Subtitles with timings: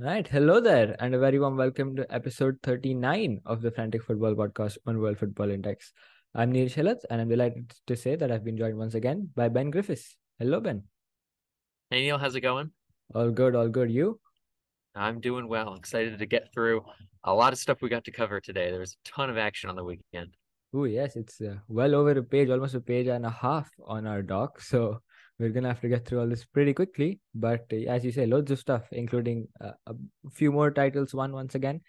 [0.00, 0.26] Right.
[0.26, 4.76] Hello there, and a very warm welcome to episode 39 of the Frantic Football Podcast
[4.88, 5.92] on World Football Index.
[6.34, 9.48] I'm Neel Shelat, and I'm delighted to say that I've been joined once again by
[9.48, 10.16] Ben Griffis.
[10.40, 10.82] Hello, Ben.
[11.90, 12.72] Hey, Neel, how's it going?
[13.14, 13.88] All good, all good.
[13.88, 14.18] You?
[14.96, 15.74] I'm doing well.
[15.74, 16.84] Excited to get through
[17.22, 18.72] a lot of stuff we got to cover today.
[18.72, 20.34] There was a ton of action on the weekend.
[20.74, 24.08] Oh, yes, it's uh, well over a page, almost a page and a half on
[24.08, 24.60] our doc.
[24.60, 25.02] So
[25.38, 27.20] we're gonna have to get through all this pretty quickly.
[27.34, 29.94] But uh, as you say, loads of stuff, including uh, a
[30.30, 31.80] few more titles won once again,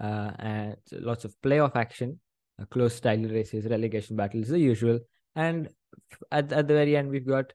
[0.00, 2.20] uh, and lots of playoff action,
[2.60, 4.98] uh, close title races, relegation battles, the usual.
[5.34, 5.68] And
[6.30, 7.52] at at the very end, we've got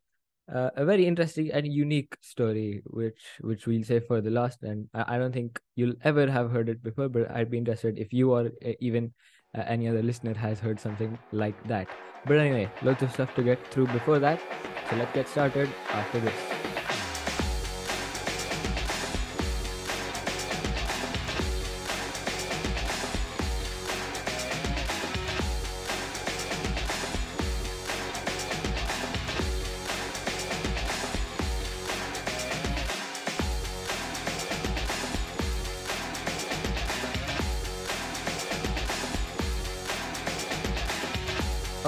[0.53, 4.63] uh, a very interesting and unique story, which which we'll say for the last.
[4.63, 7.97] And I, I don't think you'll ever have heard it before, but I'd be interested
[7.97, 9.13] if you or uh, even
[9.57, 11.87] uh, any other listener has heard something like that.
[12.25, 14.39] But anyway, lots of stuff to get through before that.
[14.89, 16.64] So let's get started after this.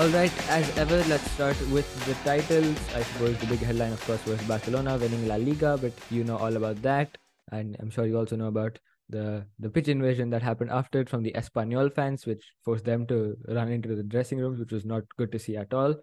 [0.08, 2.78] All right, as ever, let's start with the titles.
[2.96, 6.38] I suppose the big headline, of course, was Barcelona winning La Liga, but you know
[6.38, 7.18] all about that,
[7.52, 11.24] and I'm sure you also know about the the pitch invasion that happened after from
[11.24, 15.04] the Espanyol fans, which forced them to run into the dressing rooms, which was not
[15.18, 15.94] good to see at all.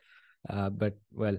[0.51, 1.39] Uh, but well,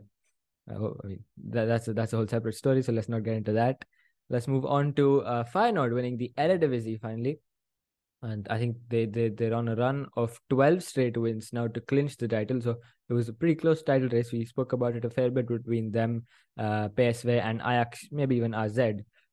[0.67, 3.53] I mean, that, that's a, that's a whole separate story, so let's not get into
[3.53, 3.85] that.
[4.31, 7.37] Let's move on to uh, Feyenoord winning the Eredivisie finally
[8.25, 11.81] and I think they they they're on a run of twelve straight wins now to
[11.81, 12.59] clinch the title.
[12.59, 12.77] So
[13.09, 14.31] it was a pretty close title race.
[14.31, 16.25] We spoke about it a fair bit between them,
[16.57, 18.79] uh, PSV and Ajax, maybe even AZ.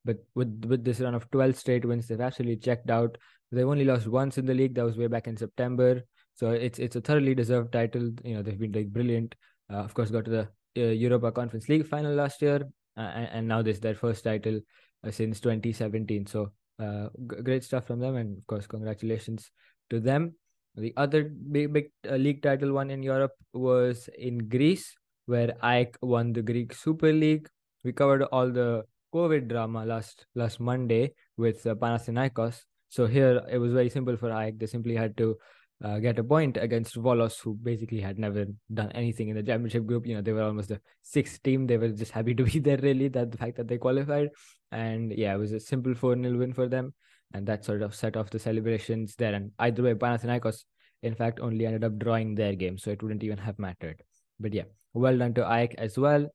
[0.04, 3.16] But with with this run of twelve straight wins, they've actually checked out.
[3.50, 4.74] They've only lost once in the league.
[4.74, 6.02] That was way back in September.
[6.34, 8.10] So it's it's a thoroughly deserved title.
[8.24, 9.34] You know they've been like brilliant.
[9.72, 13.28] Uh, of course, got to the uh, Europa Conference League final last year, uh, and,
[13.32, 14.60] and now this their first title
[15.06, 16.26] uh, since 2017.
[16.26, 19.50] So uh, g- great stuff from them, and of course, congratulations
[19.90, 20.34] to them.
[20.76, 24.94] The other big, big uh, league title one in Europe was in Greece,
[25.26, 27.48] where AEK won the Greek Super League.
[27.84, 28.84] We covered all the
[29.14, 32.62] COVID drama last last Monday with uh, Panathinaikos.
[32.88, 34.58] So here it was very simple for AEK.
[34.58, 35.36] They simply had to
[35.82, 39.84] uh, get a point against Volos, who basically had never done anything in the championship
[39.84, 40.06] group.
[40.06, 41.66] You know, they were almost the sixth team.
[41.66, 43.08] They were just happy to be there, really.
[43.08, 44.30] That the fact that they qualified,
[44.70, 46.94] and yeah, it was a simple four 0 win for them,
[47.34, 49.34] and that sort of set off the celebrations there.
[49.34, 50.64] And either way, Panathinaikos,
[51.02, 54.02] in fact, only ended up drawing their game, so it wouldn't even have mattered.
[54.38, 56.28] But yeah, well done to AEK as well.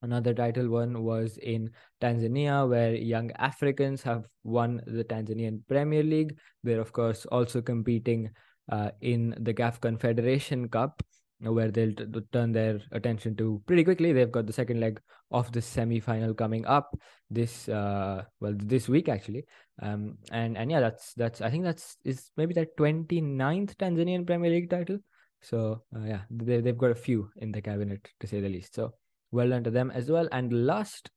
[0.00, 6.38] Another title one was in Tanzania, where young Africans have won the Tanzanian Premier League.
[6.62, 8.30] They're, of course, also competing
[8.68, 11.02] uh, in the CAF Confederation Cup,
[11.40, 14.12] where they'll t- turn their attention to pretty quickly.
[14.12, 16.98] They've got the second leg of the semi-final coming up
[17.30, 19.44] this uh well this week actually.
[19.80, 24.50] Um and and yeah that's that's i think that's is maybe that 29th tanzanian premier
[24.50, 24.98] league title.
[25.42, 28.74] So uh, yeah they, they've got a few in the cabinet to say the least.
[28.74, 28.94] So
[29.30, 30.28] well done to them as well.
[30.32, 31.10] And last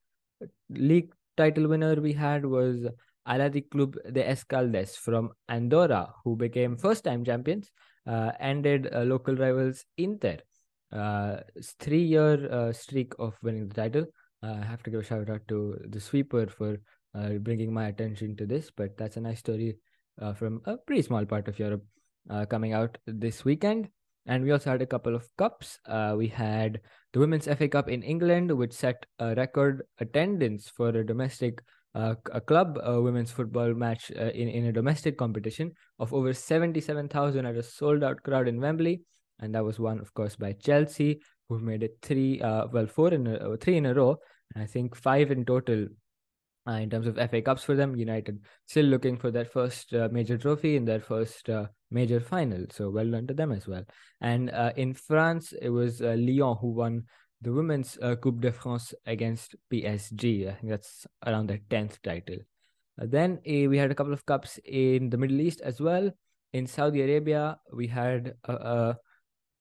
[0.69, 2.85] league title winner we had was
[3.27, 7.71] Athletic Club de Escaldes from Andorra, who became first time champions,
[8.07, 10.37] uh, ended uh, local rivals Inter.
[10.91, 11.37] Uh,
[11.79, 14.05] three year uh, streak of winning the title.
[14.43, 16.77] Uh, I have to give a shout out to the sweeper for
[17.15, 19.77] uh, bringing my attention to this, but that's a nice story
[20.35, 21.83] from a pretty small part of Europe
[22.49, 23.89] coming out this weekend.
[24.27, 25.79] And we also had a couple of cups.
[26.15, 26.81] We had
[27.13, 32.15] the Women's FA Cup in England, which set a record attendance for a domestic uh,
[32.31, 37.45] a club uh, women's football match uh, in, in a domestic competition of over 77,000
[37.45, 39.01] at a sold out crowd in Wembley.
[39.39, 43.13] And that was won, of course, by Chelsea, who've made it three, uh, well, four
[43.13, 44.17] in a, three in a row.
[44.53, 45.87] And I think five in total
[46.67, 47.95] uh, in terms of FA Cups for them.
[47.95, 52.65] United still looking for their first uh, major trophy in their first uh, major final.
[52.71, 53.83] So well done to them as well.
[54.19, 57.03] And uh, in France, it was uh, Lyon who won
[57.41, 60.47] the women's uh, Coupe de France against PSG.
[60.47, 62.37] I think that's around their 10th title.
[63.01, 66.11] Uh, then uh, we had a couple of cups in the Middle East as well.
[66.53, 68.95] In Saudi Arabia, we had a,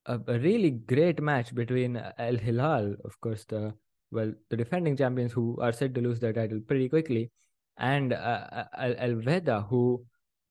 [0.07, 3.73] a, a, really great match between Al Hilal, of course, the
[4.11, 7.31] well, the defending champions who are said to lose their title pretty quickly,
[7.79, 10.05] and uh, Al Wehda, who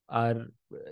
[0.07, 0.45] are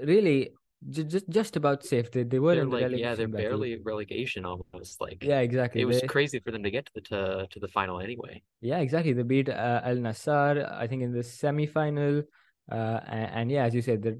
[0.03, 0.51] really
[0.89, 2.11] just just about safe.
[2.11, 3.49] They they were they're in like yeah, they're battle.
[3.49, 5.01] barely relegation almost.
[5.01, 5.81] Like Yeah, exactly.
[5.81, 8.41] it was They- crazy for them to get to the to, to the final anyway.
[8.61, 9.13] Yeah, exactly.
[9.13, 12.23] They beat uh, Al Nassr, I think, in the semi-final.
[12.71, 14.17] Uh, and, and yeah, as you said, they're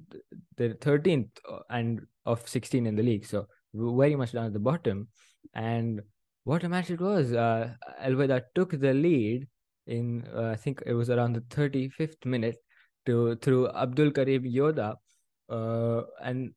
[0.58, 1.30] they're thirteenth
[1.70, 5.08] and of sixteen in the league, so very much down at the bottom.
[5.54, 6.02] And
[6.44, 7.34] what a match it was!
[7.34, 9.48] Uh, Al Wehda took the lead
[9.86, 12.58] in uh, I think it was around the thirty fifth minute
[13.06, 14.96] to through Abdul Karim Yoda,
[15.50, 16.54] uh, and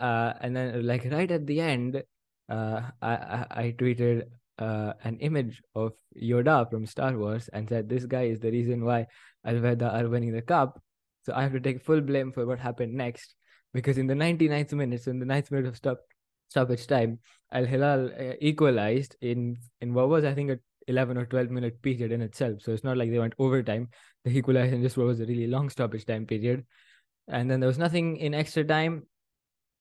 [0.00, 2.02] uh, and then like right at the end,
[2.48, 4.24] uh, I, I I tweeted
[4.58, 8.84] uh, an image of Yoda from Star Wars and said, This guy is the reason
[8.84, 9.06] why
[9.44, 10.80] Al Wehda are winning the cup.
[11.24, 13.34] So I have to take full blame for what happened next.
[13.72, 15.98] Because in the 99th minute, so in the ninth minute of stop
[16.48, 17.18] stoppage time,
[17.52, 20.58] Al Hilal uh, equalized in, in what was, I think, a
[20.88, 22.60] 11 or 12 minute period in itself.
[22.60, 23.88] So it's not like they went overtime.
[24.24, 26.64] They equalized in just what was a really long stoppage time period.
[27.32, 29.06] And then there was nothing in extra time.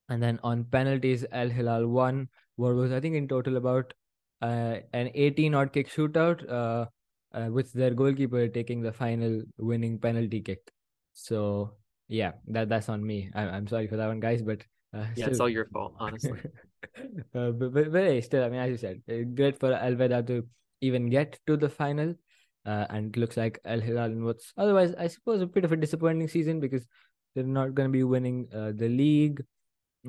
[0.09, 3.94] And then on penalties, Al Hilal won what was, I think, in total about
[4.42, 6.86] uh, an 18 odd kick shootout, uh,
[7.33, 10.71] uh, with their goalkeeper taking the final winning penalty kick.
[11.13, 11.74] So
[12.07, 13.30] yeah, that that's on me.
[13.33, 14.62] I, I'm sorry for that one, guys, but
[14.94, 16.39] uh, Yeah, it's all your fault, honestly.
[17.36, 19.94] uh, but, but, but hey, still, I mean, as you said, uh, great for Al
[19.94, 20.45] Wehda to
[20.81, 22.15] even get to the final.
[22.63, 25.71] Uh, and it looks like Al Hilal in what's otherwise, I suppose, a bit of
[25.71, 26.86] a disappointing season because
[27.33, 29.44] they're not going to be winning uh, the league.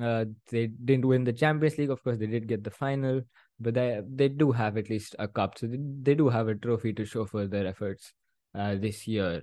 [0.00, 1.90] Uh, they didn't win the Champions League.
[1.90, 3.20] Of course, they did get the final,
[3.60, 6.54] but they they do have at least a cup, so they, they do have a
[6.54, 8.12] trophy to show for their efforts
[8.54, 9.42] uh, this year.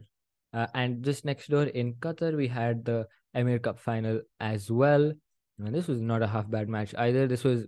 [0.54, 5.12] Uh, and just next door in Qatar, we had the Emir Cup final as well.
[5.60, 7.28] And this was not a half bad match either.
[7.28, 7.68] This was,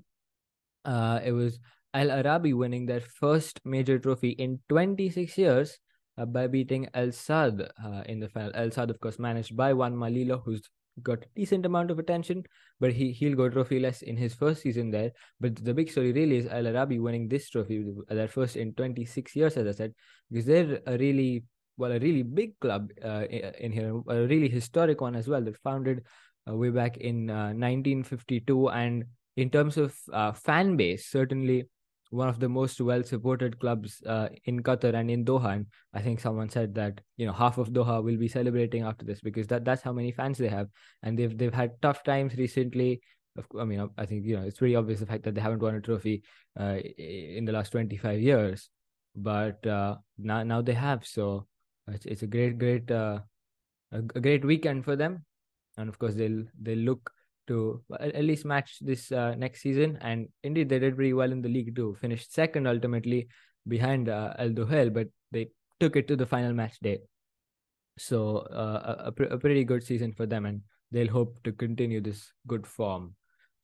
[0.85, 1.59] uh, it was
[1.93, 5.77] Al Arabi winning their first major trophy in 26 years
[6.21, 8.51] uh, by beating Al Sadd uh, in the final.
[8.55, 10.61] Al Sadd, of course, managed by Juanma Lillo, who's
[11.01, 12.43] got a decent amount of attention,
[12.79, 15.11] but he he'll go trophyless in his first season there.
[15.39, 19.35] But the big story really is Al Arabi winning this trophy, their first in 26
[19.35, 19.93] years, as I said,
[20.29, 21.43] because they're a really
[21.77, 23.25] well a really big club uh,
[23.59, 25.41] in here, a really historic one as well.
[25.41, 26.03] That founded
[26.49, 29.05] uh, way back in uh, 1952, and
[29.37, 31.65] in terms of uh, fan base, certainly
[32.11, 35.53] one of the most well supported clubs uh, in Qatar and in Doha.
[35.53, 39.05] And I think someone said that you know half of Doha will be celebrating after
[39.05, 40.67] this because that that's how many fans they have,
[41.03, 43.01] and they've they've had tough times recently.
[43.57, 45.75] I mean, I think you know it's pretty obvious the fact that they haven't won
[45.75, 46.23] a trophy
[46.59, 48.69] uh, in the last twenty five years,
[49.15, 51.07] but uh, now now they have.
[51.07, 51.47] So
[51.87, 53.19] it's it's a great great uh,
[53.91, 55.23] a, great weekend for them,
[55.77, 57.09] and of course they'll they'll look
[57.51, 59.97] to at least match this uh, next season.
[60.01, 61.95] And indeed, they did pretty well in the league too.
[61.99, 63.27] Finished second ultimately
[63.67, 65.49] behind uh, Al Duhail, but they
[65.79, 66.99] took it to the final match day.
[67.97, 70.61] So uh, a, pre- a pretty good season for them, and
[70.91, 73.15] they'll hope to continue this good form.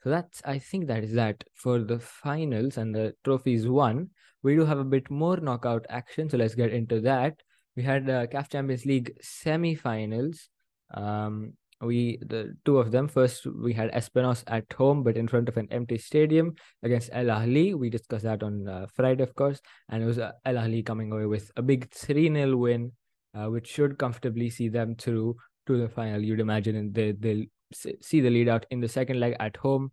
[0.04, 4.10] So that's I think that is that for the finals and the trophies won.
[4.44, 7.42] We do have a bit more knockout action, so let's get into that.
[7.76, 10.50] We had uh, CAF Champions League semi-finals.
[10.94, 13.08] Um, we the two of them.
[13.08, 17.26] First, we had Esperance at home, but in front of an empty stadium against El
[17.26, 17.76] Ahly.
[17.76, 21.12] We discussed that on uh, Friday, of course, and it was uh, El Ahly coming
[21.12, 22.92] away with a big three 0 win,
[23.36, 25.36] uh, which should comfortably see them through
[25.68, 26.22] to the final.
[26.22, 29.92] You'd imagine, and they they'll see the lead out in the second leg at home.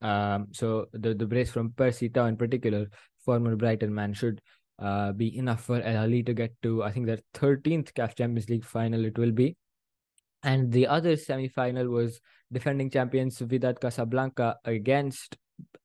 [0.00, 2.88] Um, so the the brace from Percy Tau in particular,
[3.24, 4.40] former Brighton man, should
[4.80, 8.48] uh, be enough for El Ahly to get to I think their thirteenth CAF Champions
[8.48, 9.04] League final.
[9.04, 9.56] It will be.
[10.42, 12.20] And the other semi-final was
[12.52, 15.36] defending champions Wydad Casablanca against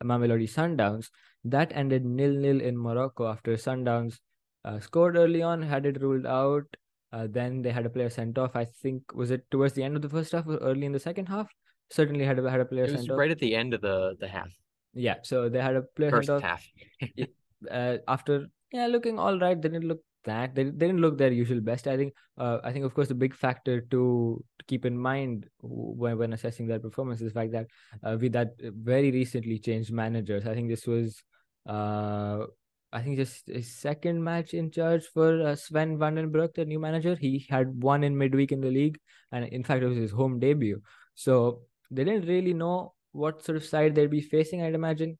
[0.03, 1.09] Mamelodi Sundowns.
[1.43, 4.19] That ended nil-nil in Morocco after Sundowns
[4.65, 6.65] uh, scored early on, had it ruled out.
[7.13, 8.55] Uh, then they had a player sent off.
[8.55, 10.99] I think was it towards the end of the first half or early in the
[10.99, 11.47] second half?
[11.89, 13.17] Certainly had a, had a player It was sent off.
[13.17, 14.49] right at the end of the the half,
[14.93, 16.67] Yeah, so they had a player first sent off half.
[17.71, 20.53] uh, after yeah looking all right didn't look that.
[20.55, 21.87] They, they didn't look their usual best.
[21.87, 25.47] I think uh, i think of course the big factor to, to keep in mind
[25.61, 27.67] when, when assessing their performance is the fact that
[28.03, 30.45] uh, we that very recently changed managers.
[30.45, 31.23] I think this was
[31.65, 32.45] uh
[32.93, 37.15] I think just his second match in charge for uh, Sven Vandenbroeck, the new manager.
[37.15, 38.97] He had one in midweek in the league,
[39.31, 40.81] and in fact, it was his home debut.
[41.13, 45.17] So they didn't really know what sort of side they'd be facing, I'd imagine.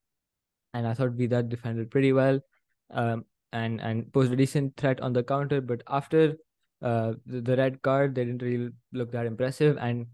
[0.74, 2.40] And I thought Wydad defended pretty well,
[2.92, 5.62] um, and and posed a decent threat on the counter.
[5.62, 6.36] But after
[6.82, 9.78] uh, the, the red card, they didn't really look that impressive.
[9.78, 10.08] And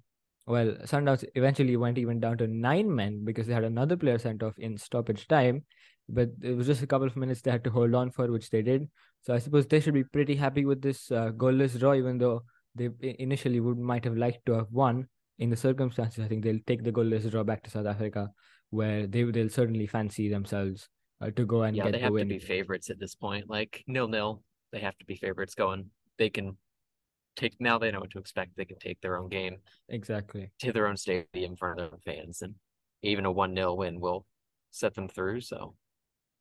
[0.45, 4.43] well, Sundowns eventually went even down to nine men because they had another player sent
[4.43, 5.63] off in stoppage time.
[6.09, 8.49] But it was just a couple of minutes they had to hold on for, which
[8.49, 8.89] they did.
[9.21, 12.43] So I suppose they should be pretty happy with this uh, goalless draw, even though
[12.75, 15.07] they initially would might have liked to have won.
[15.39, 18.29] in the circumstances, I think they'll take the goalless draw back to South Africa,
[18.69, 20.89] where they they'll certainly fancy themselves
[21.31, 23.49] to go and yeah, get they the have to be favorites at this point.
[23.49, 25.89] Like nil nil, they have to be favorites going.
[26.17, 26.57] They can
[27.35, 27.77] take now.
[27.77, 28.55] They know what to expect.
[28.55, 29.57] They can take their own game
[29.89, 30.51] Exactly.
[30.59, 32.55] to their own stadium in front of their fans, and
[33.01, 34.25] even a one 0 win will
[34.71, 35.41] set them through.
[35.41, 35.75] So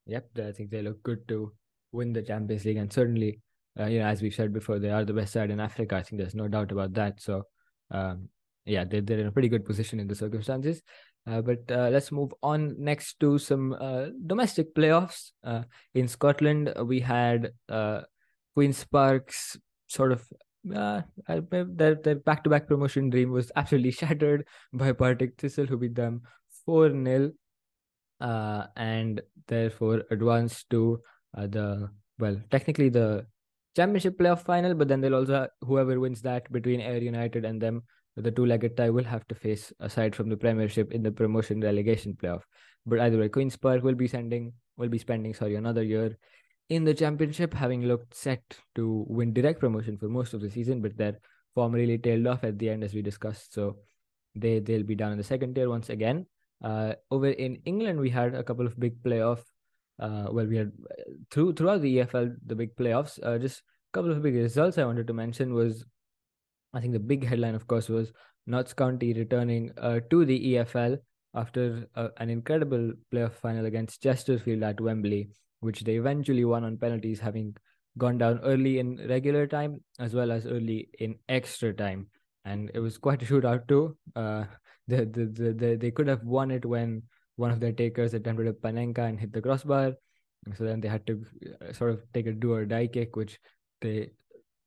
[0.07, 1.53] Yep, I think they look good to
[1.93, 3.41] win the Champions League, and certainly,
[3.79, 5.97] uh, you know, as we've said before, they are the best side in Africa.
[5.97, 7.21] I think there's no doubt about that.
[7.21, 7.45] So,
[7.91, 8.29] um,
[8.65, 10.83] yeah, they're, they're in a pretty good position in the circumstances.
[11.27, 15.31] Uh, but uh, let's move on next to some uh, domestic playoffs.
[15.45, 15.63] Uh,
[15.95, 18.01] in Scotland, we had uh,
[18.55, 19.57] Queens Park's
[19.89, 20.27] sort of
[20.75, 25.67] uh, uh, their their back to back promotion dream was absolutely shattered by Partick Thistle,
[25.67, 26.23] who beat them
[26.65, 27.33] four 0
[28.21, 31.01] uh, and therefore advanced to
[31.37, 33.27] uh, the well, technically the
[33.75, 34.75] championship playoff final.
[34.75, 37.83] But then they'll also whoever wins that between Ayr United and them,
[38.17, 42.15] the two-legged tie will have to face aside from the Premiership in the promotion relegation
[42.15, 42.43] playoff.
[42.85, 46.17] But either way, Queens Park will be sending will be spending sorry another year
[46.69, 48.43] in the championship, having looked set
[48.75, 51.19] to win direct promotion for most of the season, but their
[51.55, 53.53] form really tailed off at the end as we discussed.
[53.53, 53.77] So
[54.35, 56.27] they they'll be down in the second tier once again.
[56.63, 59.41] Uh, over in England, we had a couple of big playoff.
[59.99, 60.73] Uh, well, we had
[61.31, 63.19] through throughout the EFL the big playoffs.
[63.23, 65.85] Uh, just a couple of big results I wanted to mention was,
[66.75, 68.13] I think the big headline, of course, was
[68.47, 70.99] Notts County returning uh, to the EFL
[71.35, 76.77] after uh, an incredible playoff final against Chesterfield at Wembley, which they eventually won on
[76.77, 77.57] penalties, having
[77.99, 82.07] gone down early in regular time as well as early in extra time.
[82.45, 83.97] And it was quite a shootout too.
[84.17, 84.45] Uh,
[84.89, 87.03] the, the, the, the, they could have won it when
[87.37, 89.93] one of their takers attempted a panenka and hit the crossbar.
[90.57, 91.25] So then they had to
[91.61, 93.39] uh, sort of take a do or die kick, which
[93.81, 94.11] they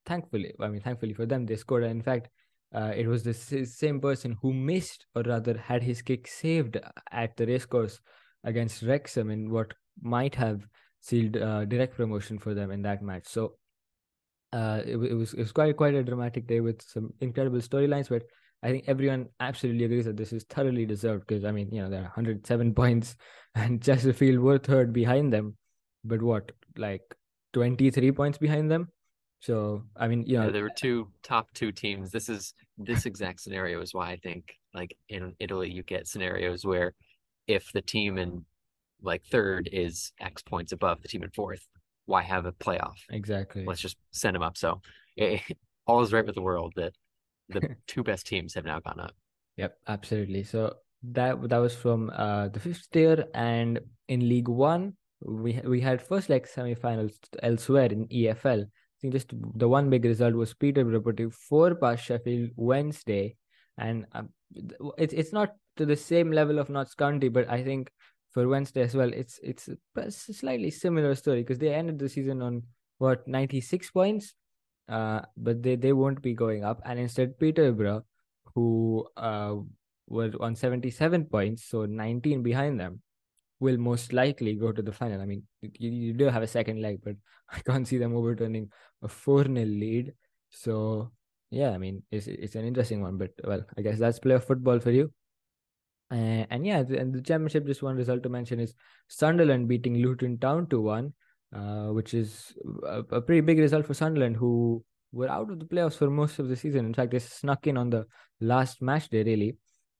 [0.06, 1.82] thankfully, I mean, thankfully for them, they scored.
[1.82, 2.28] And in fact,
[2.74, 6.78] uh, it was the same person who missed or rather had his kick saved
[7.12, 8.00] at the racecourse
[8.44, 10.66] against Wrexham in what might have
[11.00, 13.26] sealed uh, direct promotion for them in that match.
[13.26, 13.54] So
[14.52, 18.08] uh, it, it was it was quite quite a dramatic day with some incredible storylines.
[18.08, 18.24] But
[18.62, 21.90] I think everyone absolutely agrees that this is thoroughly deserved because I mean you know
[21.90, 23.16] there are 107 points
[23.54, 25.56] and Chesterfield were third behind them,
[26.04, 27.02] but what like
[27.52, 28.88] 23 points behind them.
[29.46, 32.10] So I mean, you know, yeah, there were two top two teams.
[32.10, 36.64] This is this exact scenario is why I think like in Italy you get scenarios
[36.64, 36.94] where
[37.46, 38.44] if the team in
[39.00, 41.64] like third is X points above the team in fourth,
[42.06, 42.96] why have a playoff?
[43.08, 43.64] Exactly.
[43.64, 44.56] Let's just send them up.
[44.56, 44.80] So
[45.16, 45.40] it,
[45.86, 46.94] all is right with the world that
[47.48, 49.12] the two best teams have now gone up.
[49.58, 50.42] Yep, absolutely.
[50.42, 50.74] So
[51.04, 56.02] that that was from uh, the fifth tier, and in League One we we had
[56.02, 58.66] first like semi-finals elsewhere in EFL.
[58.96, 63.36] I think just the one big result was Peterborough putting four past Sheffield Wednesday,
[63.76, 64.30] and um,
[64.96, 67.90] it's it's not to the same level of Notts County, but I think
[68.30, 72.40] for Wednesday as well, it's it's a slightly similar story because they ended the season
[72.40, 72.62] on
[72.98, 74.34] what 96 points,
[74.88, 78.04] uh, but they they won't be going up, and instead Peterborough,
[78.54, 79.56] who uh
[80.08, 83.02] were on 77 points, so 19 behind them,
[83.60, 85.20] will most likely go to the final.
[85.20, 87.16] I mean, you, you do have a second leg, but
[87.50, 88.70] I can't see them overturning
[89.02, 90.12] a 4 0 lead.
[90.50, 91.12] So,
[91.50, 94.80] yeah, I mean, it's, it's an interesting one, but well, I guess that's playoff football
[94.80, 95.12] for you.
[96.10, 98.74] Uh, and yeah, the, and the championship, just one result to mention is
[99.08, 101.12] Sunderland beating Luton Town to 1,
[101.54, 102.54] uh, which is
[102.86, 106.38] a, a pretty big result for Sunderland, who were out of the playoffs for most
[106.38, 106.86] of the season.
[106.86, 108.06] In fact, they snuck in on the
[108.40, 109.56] last match day, really,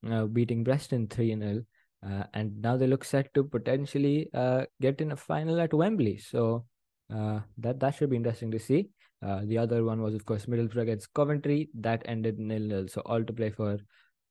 [0.09, 1.63] uh, beating Preston 3 0.
[2.05, 6.19] Uh, and now they look set to potentially uh, get in a final at Wembley.
[6.19, 6.65] So
[7.12, 8.88] uh, that that should be interesting to see.
[9.25, 11.71] Uh, the other one was, of course, Middlesbrough against Coventry.
[11.75, 12.88] That ended nil nil.
[12.88, 13.79] So all to play for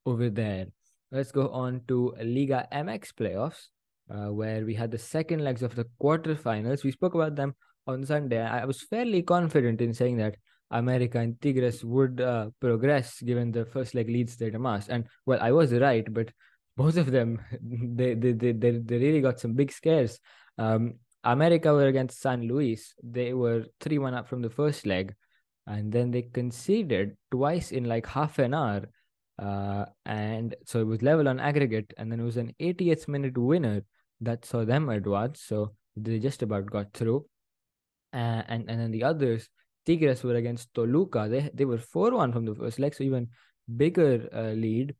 [0.05, 0.67] over there.
[1.11, 3.67] Let's go on to Liga MX playoffs,
[4.09, 6.83] uh, where we had the second legs of the quarterfinals.
[6.83, 7.55] We spoke about them
[7.87, 8.41] on Sunday.
[8.41, 10.35] I was fairly confident in saying that
[10.71, 14.89] America and Tigres would uh, progress given the first leg leads they'd amassed.
[14.89, 16.29] And well, I was right, but
[16.77, 20.19] both of them they they they, they, really got some big scares.
[20.57, 22.93] Um, America were against San Luis.
[23.03, 25.15] They were 3 1 up from the first leg,
[25.65, 28.89] and then they conceded twice in like half an hour.
[29.37, 33.37] Uh, and so it was level on aggregate, and then it was an 80th minute
[33.37, 33.83] winner
[34.21, 35.41] that saw them advance.
[35.41, 37.25] So they just about got through.
[38.13, 39.49] Uh, and and then the others,
[39.85, 41.27] Tigres were against Toluca.
[41.29, 43.29] They they were 4 1 from the first leg, so even
[43.75, 44.93] bigger uh, lead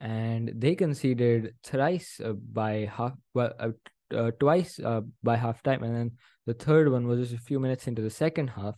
[0.00, 3.70] and they conceded thrice uh, by half well uh,
[4.14, 6.10] uh, twice uh, by half time and then
[6.46, 8.74] the third one was just a few minutes into the second half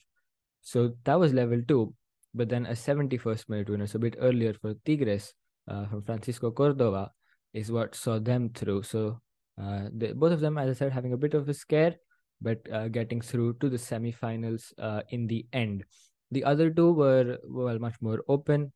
[0.60, 1.92] so that was level 2
[2.34, 5.34] but then a 71st minute winner so a bit earlier for Tigres
[5.68, 7.10] uh, from Francisco Cordova
[7.52, 8.82] is what saw them through.
[8.82, 9.20] So
[9.60, 11.96] uh, they, both of them, as I said, having a bit of a scare,
[12.40, 14.72] but getting through to the semifinals
[15.10, 15.84] in the end.
[16.30, 18.72] The other two were well much more open.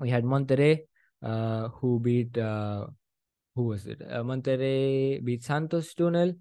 [0.00, 0.80] We had Monterrey,
[1.22, 2.86] uh, who beat uh,
[3.54, 4.00] who was it?
[4.02, 6.34] Uh, Monterrey beat Santos 2 0.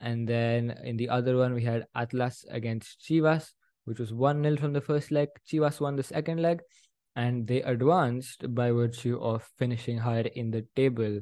[0.00, 3.52] And then in the other one, we had Atlas against Chivas,
[3.84, 5.28] which was 1 0 from the first leg.
[5.48, 6.60] Chivas won the second leg,
[7.16, 11.20] and they advanced by virtue of finishing higher in the table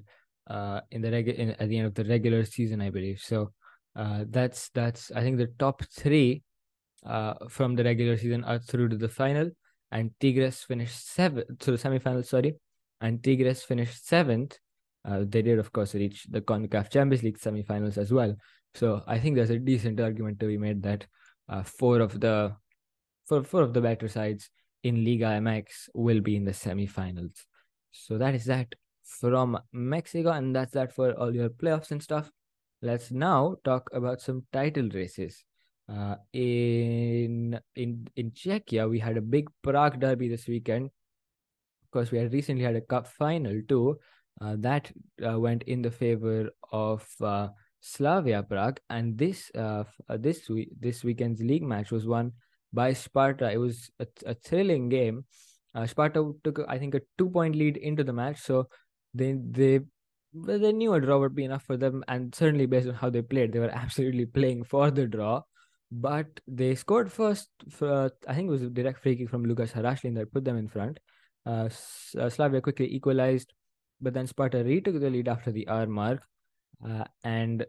[0.49, 3.21] uh, in the regu- at the end of the regular season, I believe.
[3.21, 3.53] So
[3.95, 6.43] uh, that's that's I think the top three
[7.05, 9.51] uh, from the regular season are through to the final,
[9.91, 12.25] and Tigres finished seventh to the semifinal.
[12.25, 12.57] Sorry,
[13.03, 14.59] and Tigres finished seventh.
[15.05, 18.35] Uh, they did, of course, reach the CONCACAF Champions League semifinals as well.
[18.75, 21.07] So I think there's a decent argument to be made that
[21.49, 22.55] uh, four of the
[23.29, 24.49] four, four of the better sides
[24.85, 27.45] in Liga MX will be in the semifinals.
[27.91, 32.31] So that is that from Mexico, and that's that for all your playoffs and stuff.
[32.81, 35.45] Let's now talk about some title races.
[35.89, 40.91] Uh, in in in Czechia, we had a big Prague derby this weekend.
[41.93, 43.99] Of course, we had recently had a cup final too.
[44.41, 44.91] Uh, that
[45.29, 47.49] uh, went in the favor of uh,
[47.81, 52.33] Slavia Prague, and this uh, uh, this week this weekend's league match was won
[52.73, 53.53] by Sparta.
[53.53, 55.27] It was a, a thrilling game.
[55.75, 58.69] Uh, Sparta took, I think, a two point lead into the match, so
[59.13, 59.81] they they
[60.33, 63.21] they knew a draw would be enough for them, and certainly based on how they
[63.21, 65.43] played, they were absolutely playing for the draw.
[65.91, 67.51] But they scored first.
[67.69, 70.57] For, I think it was a direct free kick from Lukáš Haraslín that put them
[70.57, 70.99] in front.
[71.45, 71.69] Uh,
[72.19, 73.53] uh, Slavia quickly equalized,
[74.01, 76.23] but then Sparta retook the lead after the hour mark.
[76.87, 77.65] Uh, and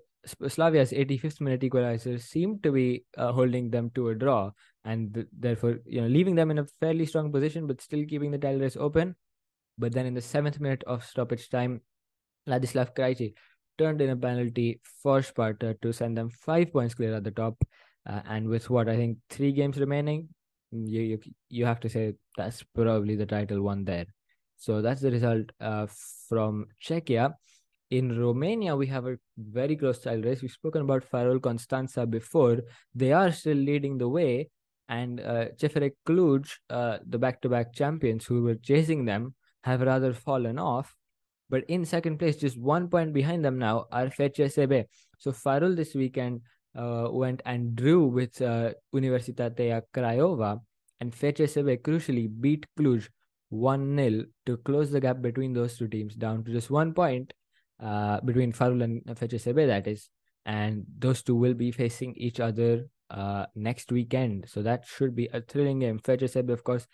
[0.47, 4.51] Slavia's 85th minute equalizer seemed to be uh, holding them to a draw,
[4.85, 8.31] and th- therefore, you know, leaving them in a fairly strong position, but still keeping
[8.31, 9.15] the title race open.
[9.77, 11.81] But then, in the seventh minute of stoppage time,
[12.47, 13.33] Ladislav Krejci
[13.77, 17.61] turned in a penalty for Sparta to send them five points clear at the top.
[18.07, 20.29] Uh, and with what I think three games remaining,
[20.73, 24.05] you, you you have to say that's probably the title one there.
[24.57, 25.87] So that's the result uh,
[26.29, 27.33] from Czechia.
[27.89, 30.41] In Romania, we have a very close style race.
[30.41, 32.61] We've spoken about Farul Constanța before.
[32.95, 34.49] They are still leading the way.
[34.89, 39.81] And uh, CFR Cluj, uh, the back to back champions who were chasing them, have
[39.81, 40.95] rather fallen off.
[41.49, 44.85] But in second place, just one point behind them now, are FCSB.
[45.19, 46.41] So Farul this weekend
[46.75, 50.59] uh, went and drew with uh, Universitatea Craiova,
[50.99, 53.09] and FCSB crucially beat Cluj
[53.49, 57.33] 1 0 to close the gap between those two teams down to just one point
[57.79, 60.09] uh, between Farul and FCSB, that is.
[60.45, 64.45] And those two will be facing each other uh, next weekend.
[64.49, 65.99] So that should be a thrilling game.
[65.99, 66.87] FCSB, of course,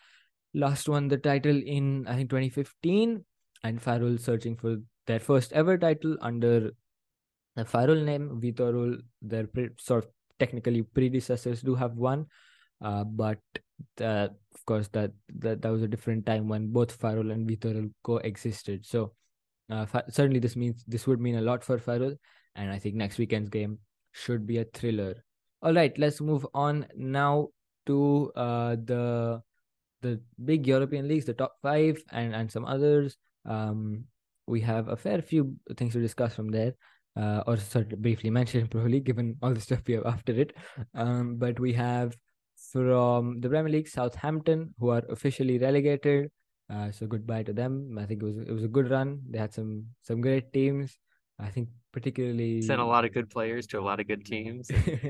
[0.54, 3.24] last won the title in, I think, 2015,
[3.64, 6.72] and Farul searching for their first ever title under
[7.66, 8.40] Farul name.
[8.42, 12.26] Viitorul, their pre- sort of technically predecessors, do have one.
[12.82, 13.40] Uh, but
[14.02, 17.92] uh, of course, that, that that was a different time when both Farul and Viitorul
[18.04, 18.86] coexisted.
[18.86, 19.14] So
[19.70, 22.18] uh, certainly, this means this would mean a lot for Farul,
[22.56, 23.80] and I think next weekend's game
[24.12, 25.24] should be a thriller.
[25.62, 27.50] All right, let's move on now
[27.86, 29.42] to uh, the
[30.02, 33.18] the big European leagues, the top five, and and some others.
[33.46, 34.06] Um,
[34.48, 36.74] we have a fair few things to discuss from there,
[37.20, 40.56] uh, or sort of briefly mention probably, given all the stuff we have after it.
[40.96, 42.16] Um, but we have
[42.72, 46.32] from the Premier League, Southampton, who are officially relegated.
[46.72, 47.98] Uh, so goodbye to them.
[48.00, 49.22] I think it was it was a good run.
[49.30, 50.98] They had some some great teams.
[51.40, 54.70] I think particularly sent a lot of good players to a lot of good teams.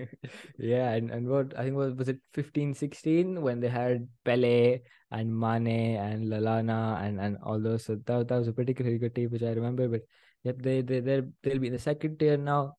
[0.58, 4.80] yeah, and, and what I think was was it 15, 16 when they had Pellè
[5.12, 7.84] and Mane and Lallana and, and all those.
[7.86, 9.88] So that, that was a particularly good team which I remember.
[9.90, 10.04] But
[10.44, 12.76] yep, they they they they'll be in the second tier now.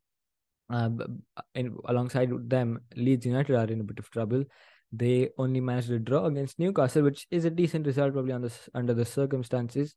[0.68, 0.88] Uh,
[1.56, 4.44] in, alongside them, Leeds United are in a bit of trouble
[4.92, 8.94] they only managed a draw against Newcastle, which is a decent result probably on under
[8.94, 9.94] the circumstances.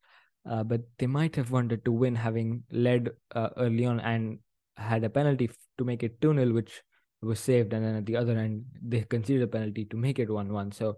[0.48, 4.40] Uh, but they might have wanted to win, having led uh, early on and
[4.76, 6.84] had a penalty f- to make it 2 0, which
[7.22, 7.72] was saved.
[7.74, 10.72] And then at the other end, they conceded a penalty to make it 1 1.
[10.74, 10.98] So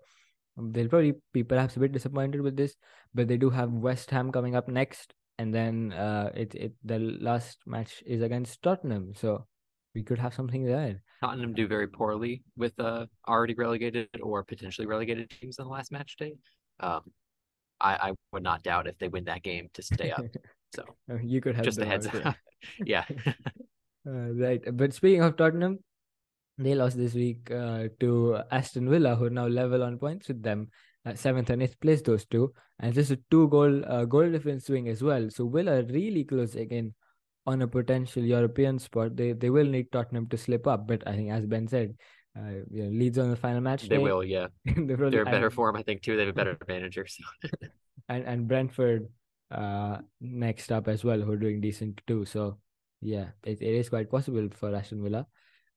[0.58, 2.75] um, they'll probably be perhaps a bit disappointed with this,
[3.13, 5.13] but they do have West Ham coming up next.
[5.37, 9.13] And then uh, it, it the last match is against Tottenham.
[9.15, 9.45] So
[9.93, 11.01] we could have something there.
[11.21, 15.91] Tottenham do very poorly with uh, already relegated or potentially relegated teams on the last
[15.91, 16.35] match day.
[16.79, 17.01] Um,
[17.79, 20.25] I, I would not doubt if they win that game to stay up.
[20.75, 20.83] So
[21.23, 22.35] you could have just a heads up.
[22.83, 23.05] yeah.
[24.05, 24.61] uh, right.
[24.75, 25.79] But speaking of Tottenham,
[26.57, 30.43] they lost this week uh, to Aston Villa, who are now level on points with
[30.43, 30.71] them.
[31.13, 34.89] seventh and eighth place, those two, and just a two goal uh, goal difference swing
[34.89, 35.29] as well.
[35.29, 36.93] So Villa really close again
[37.45, 39.15] on a potential European spot.
[39.15, 41.95] They they will need Tottenham to slip up, but I think as Ben said,
[42.38, 43.83] uh, you know, Leeds on the final match.
[43.83, 44.47] They day, will, yeah.
[44.65, 46.15] they They're in better form, I think, too.
[46.15, 47.05] They have a better manager.
[47.07, 47.23] So
[48.09, 49.07] and and Brentford
[49.51, 52.25] uh next up as well who are doing decent too.
[52.25, 52.57] So
[53.01, 55.27] yeah, it, it is quite possible for Aston Villa.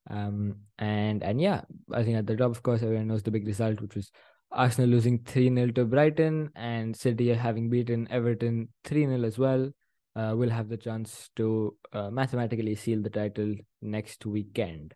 [0.09, 1.61] Um and and yeah,
[1.93, 4.11] I think at the top of course everyone knows the big result which was
[4.51, 9.71] Arsenal losing 3-0 to Brighton and City having beaten Everton 3-0 as well.
[10.15, 14.93] Uh, will have the chance to uh, mathematically seal the title next weekend.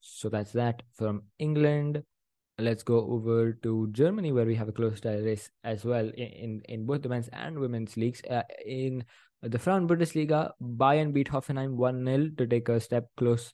[0.00, 2.02] So that's that from England
[2.58, 6.26] let's go over to Germany, where we have a close tie race as well in,
[6.26, 8.22] in, in both the men's and women's leagues.
[8.28, 9.04] Uh, in
[9.42, 13.52] the Frauen Bundesliga, Bayern beat Hoffenheim 1 0 to take a step close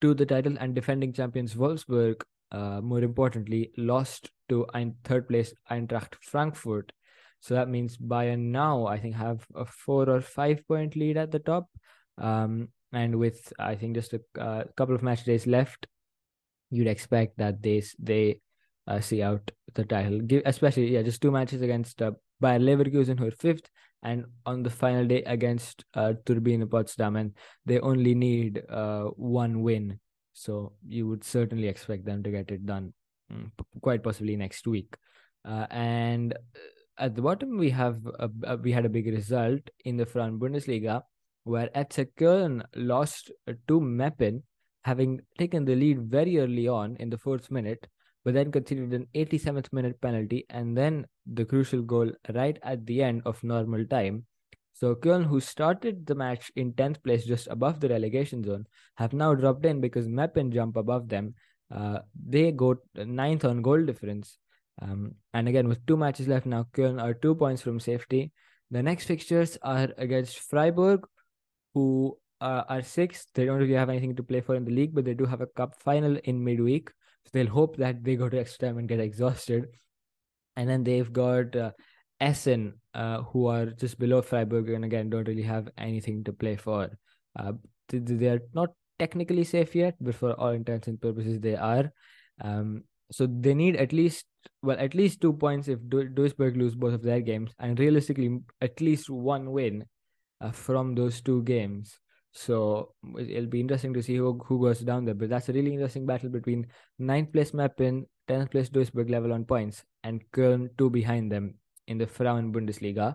[0.00, 5.54] to the title, and defending champions Wolfsburg, uh, more importantly, lost to ein- third place
[5.70, 6.92] Eintracht Frankfurt.
[7.40, 11.30] So that means Bayern now, I think, have a four or five point lead at
[11.30, 11.70] the top.
[12.18, 15.86] Um, and with, I think, just a uh, couple of match days left,
[16.70, 18.40] you'd expect that they they
[18.86, 20.20] uh, see out the title.
[20.20, 23.70] Give especially yeah, just two matches against uh, Bayer Leverkusen who are fifth,
[24.02, 29.62] and on the final day against uh, Turbine Potsdam, and they only need uh, one
[29.62, 30.00] win.
[30.40, 32.92] So you would certainly expect them to get it done,
[33.32, 33.50] mm,
[33.82, 34.96] quite possibly next week.
[35.44, 39.60] Uh, and uh, at the bottom we have a, a- we had a big result
[39.84, 41.02] in the Frauen Bundesliga
[41.44, 44.42] where FC Köln lost uh, to Meppen
[44.84, 47.86] having taken the lead very early on in the fourth minute,
[48.24, 53.02] but then conceded an 87th minute penalty and then the crucial goal right at the
[53.02, 54.24] end of normal time.
[54.80, 58.64] So Köln, who started the match in 10th place just above the relegation zone,
[58.96, 61.34] have now dropped in because Meppen jump above them.
[61.70, 64.38] Uh, they go ninth on goal difference.
[64.80, 68.32] Um, and again, with two matches left now, Köln are two points from safety.
[68.70, 71.06] The next fixtures are against Freiburg,
[71.74, 73.26] who uh, are sixth.
[73.34, 75.42] They don't really have anything to play for in the league, but they do have
[75.42, 76.88] a cup final in midweek.
[77.26, 79.66] So they'll hope that they go to extra time and get exhausted.
[80.56, 81.72] And then they've got uh,
[82.20, 86.56] Essen, uh, who are just below Freiburg and again don't really have anything to play
[86.56, 86.90] for.
[87.38, 87.52] Uh,
[87.88, 91.56] th- th- they are not technically safe yet, but for all intents and purposes, they
[91.56, 91.92] are.
[92.42, 94.26] Um, so they need at least
[94.62, 98.38] well at least two points if Du- Duisburg lose both of their games, and realistically
[98.60, 99.84] at least one win
[100.40, 101.98] uh, from those two games.
[102.32, 105.14] So it- it'll be interesting to see who who goes down there.
[105.14, 106.66] But that's a really interesting battle between
[106.98, 111.54] ninth place Meppen, tenth place Duisburg level on points, and Köln two behind them
[111.90, 113.14] in the Frauen Bundesliga.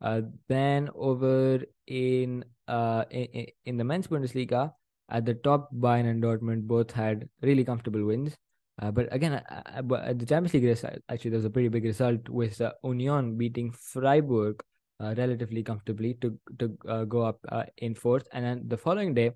[0.00, 4.72] Uh, then over in uh in, in the men's Bundesliga,
[5.08, 8.36] at the top, Bayern and Dortmund both had really comfortable wins.
[8.80, 11.68] Uh, but again, uh, uh, at the Champions League uh, actually, there was a pretty
[11.68, 14.62] big result with uh, Union beating Freiburg
[15.00, 18.28] uh, relatively comfortably to to uh, go up uh, in fourth.
[18.32, 19.32] And then the following day,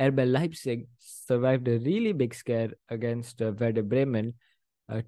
[0.00, 4.32] RB Leipzig survived a really big scare against uh, Werder Bremen uh,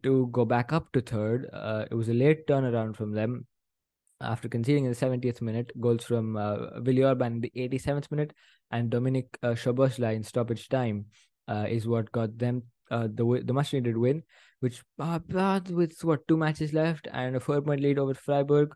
[0.02, 1.48] to go back up to third.
[1.52, 3.46] Uh, it was a late turnaround from them
[4.20, 8.32] after conceding in the 70th minute, goals from uh, in the 87th minute
[8.70, 11.06] and Dominic uh, Szoboszlai in stoppage time
[11.48, 14.22] uh, is what got them uh, the the much needed win,
[14.60, 15.18] which uh,
[15.70, 18.74] with what two matches left and a four point lead over Freiburg,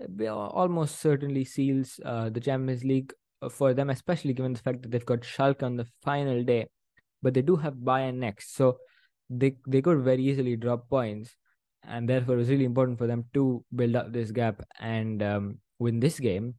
[0.00, 4.82] uh, almost certainly seals uh, the Champions League uh, for them, especially given the fact
[4.82, 6.66] that they've got Schalke on the final day,
[7.22, 8.78] but they do have Bayern next, so
[9.30, 11.36] they they could very easily drop points,
[11.84, 15.58] and therefore it was really important for them to build up this gap and um,
[15.78, 16.54] win this game.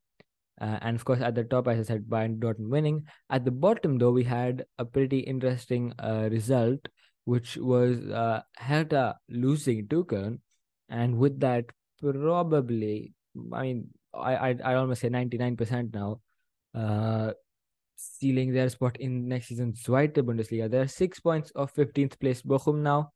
[0.59, 3.05] Uh, and of course, at the top, as I said, Bayern Dortmund winning.
[3.29, 6.79] At the bottom, though, we had a pretty interesting uh, result,
[7.23, 10.39] which was uh, Hertha losing to Köln,
[10.89, 11.65] and with that,
[12.01, 13.13] probably,
[13.53, 16.19] I mean, I I I almost say ninety nine percent now,
[16.75, 17.31] uh,
[18.19, 20.69] sealing their spot in next season's Zweite Bundesliga.
[20.69, 23.11] They're six points of fifteenth place Bochum now,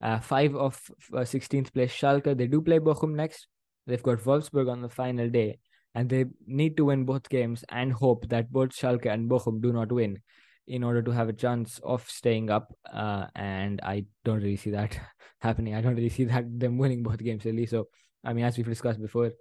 [0.00, 0.80] uh, five of
[1.24, 2.36] sixteenth place Schalke.
[2.36, 3.46] They do play Bochum next.
[3.86, 5.58] They've got Wolfsburg on the final day
[5.94, 9.72] and they need to win both games and hope that both Schalke and Bochum do
[9.72, 10.20] not win
[10.66, 12.72] in order to have a chance of staying up.
[12.92, 14.98] Uh, and I don't really see that
[15.40, 15.74] happening.
[15.74, 17.66] I don't really see that them winning both games really.
[17.66, 17.88] So
[18.24, 19.32] I mean, as we've discussed before,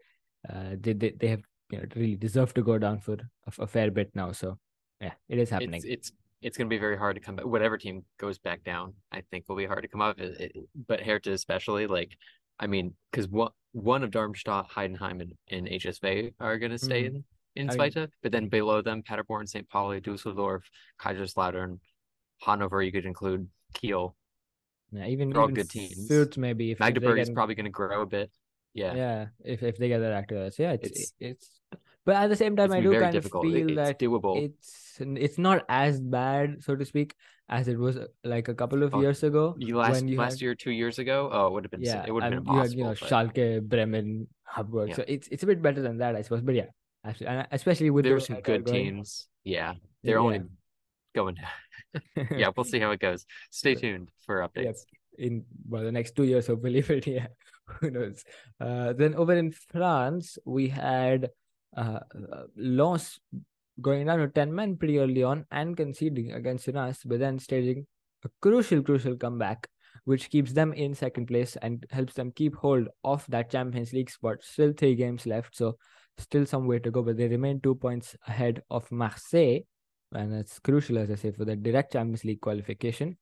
[0.49, 3.67] uh, they, they they have you know really deserved to go down for a, a
[3.67, 4.31] fair bit now.
[4.31, 4.57] So
[5.01, 5.75] yeah, it is happening.
[5.75, 7.45] it's it's it's going to be very hard to come back.
[7.45, 10.19] Whatever team goes back down, I think will be hard to come up.
[10.19, 10.55] It, it,
[10.87, 12.15] but Hertha especially, like,
[12.59, 17.03] I mean, because one one of Darmstadt, Heidenheim, and, and HSV are going to stay
[17.03, 17.07] Mhm.
[17.07, 17.23] in
[17.55, 19.67] in I mean- but then below them, Paderborn, St.
[19.67, 20.63] Pauli, Dusseldorf,
[21.01, 21.79] Kaiserslautern,
[22.43, 22.81] Hanover.
[22.83, 24.15] You could include Kiel.
[24.91, 26.07] Yeah, even They're all even good teams.
[26.09, 28.31] Fürth maybe if, Magdeburg is get- probably going to grow a bit.
[28.73, 28.93] Yeah.
[28.95, 30.51] yeah if, if they get their act together.
[30.59, 31.49] Yeah, it's It's- it's,
[32.07, 33.45] but at the same time I do kind difficult.
[33.45, 34.35] of feel it's that doable.
[34.45, 34.71] it's
[35.27, 37.13] it's not as bad so to speak
[37.57, 40.41] as it was uh, like a couple of Oh, years ago you last last had-
[40.41, 41.17] year, two years ago.
[41.31, 41.83] Oh, it would have been.
[41.89, 44.89] yeah it would have been you had you know but Schalke, Bremen, Hamburg.
[44.89, 44.95] Yeah.
[44.99, 46.41] So it's it's a bit better than that I suppose.
[46.49, 46.69] But yeah,
[47.05, 48.83] actually, and especially with there the were some good going.
[48.99, 49.27] teams.
[49.43, 50.27] Yeah, they're Yeah.
[50.27, 50.41] only
[51.19, 51.55] going down.
[52.41, 53.25] yeah, we'll see how it goes.
[53.61, 54.81] Stay tuned for updates.
[54.83, 55.25] Yep.
[55.27, 55.33] in
[55.71, 57.25] well the next two years hopefully but yeah
[57.81, 58.17] who knows
[58.65, 61.19] uh then over in france we had
[61.75, 61.99] uh
[62.55, 63.19] Lens
[63.81, 67.85] going down to 10 men pretty early on and conceding against Rennes, but then staging
[68.23, 69.67] a crucial crucial comeback
[70.05, 74.09] which keeps them in second place and helps them keep hold of that champions league
[74.09, 75.77] spot still three games left so
[76.17, 79.59] still some way to go but they remain two points ahead of marseille
[80.13, 83.15] and that's crucial as i say for the direct champions league qualification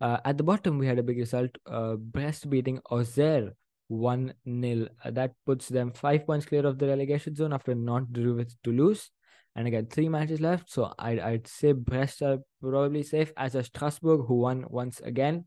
[0.00, 1.50] uh, at the bottom, we had a big result.
[1.66, 3.54] Uh, Brest beating Auxerre
[3.90, 4.86] 1 0.
[5.04, 8.54] Uh, that puts them five points clear of the relegation zone after not drew with
[8.62, 9.10] Toulouse.
[9.56, 10.70] And again, three matches left.
[10.70, 15.46] So I'd, I'd say Brest are probably safe, as are Strasbourg, who won once again.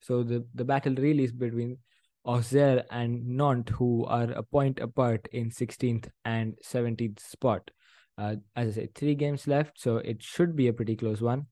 [0.00, 1.78] So the, the battle really is between
[2.26, 7.70] Auxerre and Nantes, who are a point apart in 16th and 17th spot.
[8.18, 11.46] Uh, as I say, three games left, so it should be a pretty close one.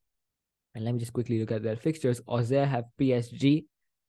[0.75, 2.21] And let me just quickly look at their fixtures.
[2.29, 3.65] Auxerre have PSG,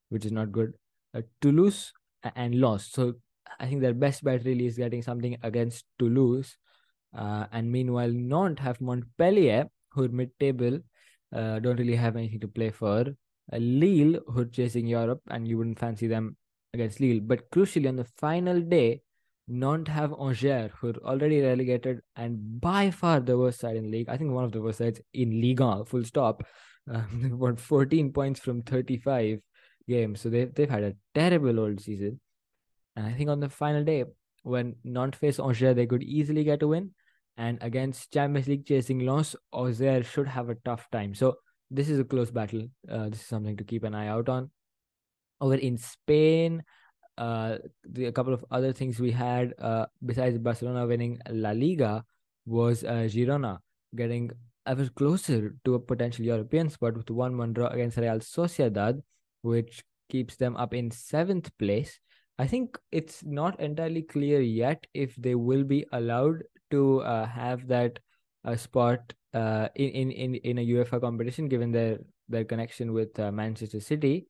[0.09, 0.73] which is not good.
[1.13, 1.96] Uh, Toulouse a-
[2.35, 2.93] and lost.
[2.93, 3.13] So
[3.59, 6.57] I think their best bet really is getting something against Toulouse.
[7.17, 10.79] Uh, and meanwhile, Nantes have Montpellier, who are mid-table,
[11.35, 13.05] uh, don't really have anything to play for.
[13.51, 16.35] Uh, Lille, who are chasing Europe, and you wouldn't fancy them
[16.73, 17.21] against Lille.
[17.21, 19.01] But crucially, on the final day,
[19.47, 23.91] Nantes have Angers, who are already relegated and by far the worst side in the
[23.91, 24.09] league.
[24.09, 26.43] I think one of the worst sides in Ligue 1, full stop.
[26.93, 29.41] Um, they've 14 points from 35
[29.87, 30.21] games.
[30.21, 32.19] So they've, they've had a terrible old season.
[32.95, 34.05] And I think on the final day,
[34.43, 36.91] when Nantes face Angers, they could easily get a win.
[37.37, 41.13] And against Champions League chasing Lens, Auxerre should have a tough time.
[41.13, 41.37] So
[41.69, 42.67] this is a close battle.
[42.89, 44.49] Uh, this is something to keep an eye out on.
[45.39, 46.63] Over in Spain,
[47.17, 52.03] uh, the, a couple of other things we had uh, besides Barcelona winning La Liga
[52.45, 53.59] was uh, Girona
[53.95, 54.31] getting
[54.65, 59.01] ever closer to a potential European spot with one one draw against Real Sociedad,
[59.41, 61.99] which keeps them up in seventh place.
[62.39, 67.67] I think it's not entirely clear yet if they will be allowed to uh, have
[67.67, 67.99] that
[68.45, 73.31] uh, spot uh, in, in in a UEFA competition, given their their connection with uh,
[73.31, 74.27] Manchester City.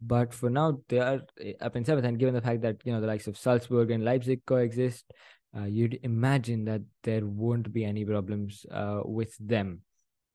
[0.00, 2.92] But for now, they are uh, up in seventh, and given the fact that you
[2.92, 5.12] know the likes of Salzburg and Leipzig coexist,
[5.56, 8.64] uh, you'd imagine that there won't be any problems
[9.04, 9.82] with them.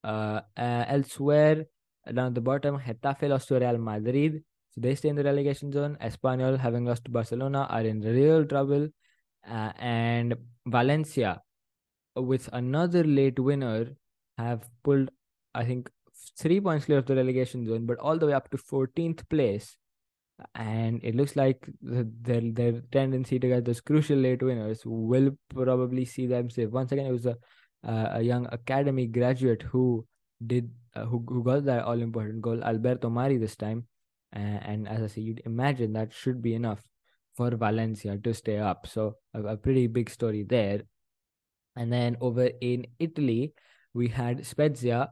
[0.03, 1.65] Elsewhere,
[2.13, 5.71] down at the bottom, Getafe lost to Real Madrid, so they stay in the relegation
[5.71, 5.97] zone.
[6.01, 8.89] Espanyol, having lost to Barcelona, are in real trouble,
[9.49, 11.41] uh, and Valencia,
[12.15, 13.95] with another late winner,
[14.37, 15.09] have pulled,
[15.53, 15.89] I think,
[16.37, 19.75] three points clear of the relegation zone, but all the way up to 14th place.
[20.53, 25.31] And it looks like the, their their tendency to get those crucial late winners will
[25.49, 26.69] probably see them safe.
[26.69, 27.37] Once again, it was a
[27.83, 30.05] uh, a young academy graduate who
[30.45, 33.87] did uh, who who got that all important goal, Alberto Mari this time.
[34.35, 36.83] Uh, and as I say, you'd imagine that should be enough
[37.35, 38.87] for Valencia to stay up.
[38.87, 40.81] So a, a pretty big story there.
[41.75, 43.53] And then over in Italy,
[43.93, 45.11] we had Spezia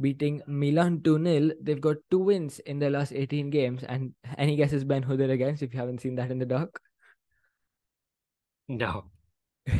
[0.00, 1.50] beating Milan 2 0.
[1.62, 3.84] They've got two wins in their last 18 games.
[3.84, 6.80] And any guesses, Ben, who they're against if you haven't seen that in the doc?
[8.68, 9.04] No.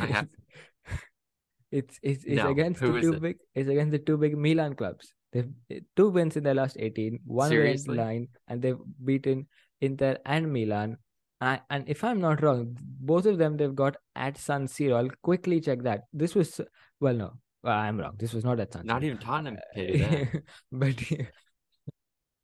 [1.71, 3.21] it's it's it's No, against who the two it?
[3.21, 5.13] big it's against the two big Milan clubs.
[5.33, 5.49] They've
[5.95, 9.47] two wins in their last 18, one win nine, and they've beaten
[9.81, 10.97] Inter and Milan.
[11.41, 14.95] I, and if I'm not wrong, both of them they've got at San Siro.
[14.95, 16.03] I'll quickly check that.
[16.13, 16.61] This was
[17.01, 18.15] well, no, well, I'm wrong.
[18.17, 18.87] This was not at San Siro.
[18.87, 20.95] Not even Tottenham uh, can but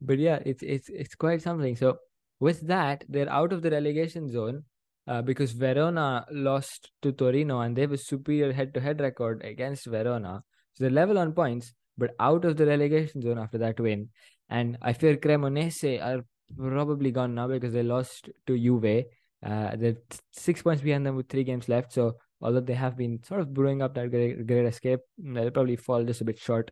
[0.02, 1.76] but yeah, it's it's it's quite something.
[1.76, 2.00] So
[2.40, 4.66] with that, they're out of the relegation zone
[5.08, 10.44] uh, because Verona lost to Torino and they have a superior head-to-head record against Verona.
[10.74, 14.10] So they're level on points, but out of the relegation zone after that win.
[14.50, 16.24] And I fear Cremonese are
[16.58, 19.06] probably gone now because they lost to Juve.
[19.44, 19.98] Uh, they're
[20.32, 21.94] six points behind them with three games left.
[21.94, 25.78] So although they have been sort of brewing up that great, great escape, they'll probably
[25.78, 26.72] fall just a bit short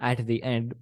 [0.00, 0.74] at the end.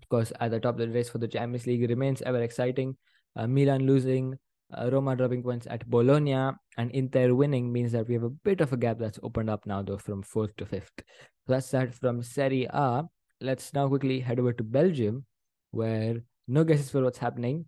[0.00, 2.96] Of course, at the top the race for the Champions League remains ever exciting.
[3.36, 4.38] Uh, Milan losing,
[4.76, 8.60] uh, Roma dropping points at Bologna, and Inter winning means that we have a bit
[8.60, 10.92] of a gap that's opened up now, though, from fourth to fifth.
[10.98, 13.04] So that's that from Serie A.
[13.40, 15.24] Let's now quickly head over to Belgium,
[15.70, 17.66] where no guesses for what's happening.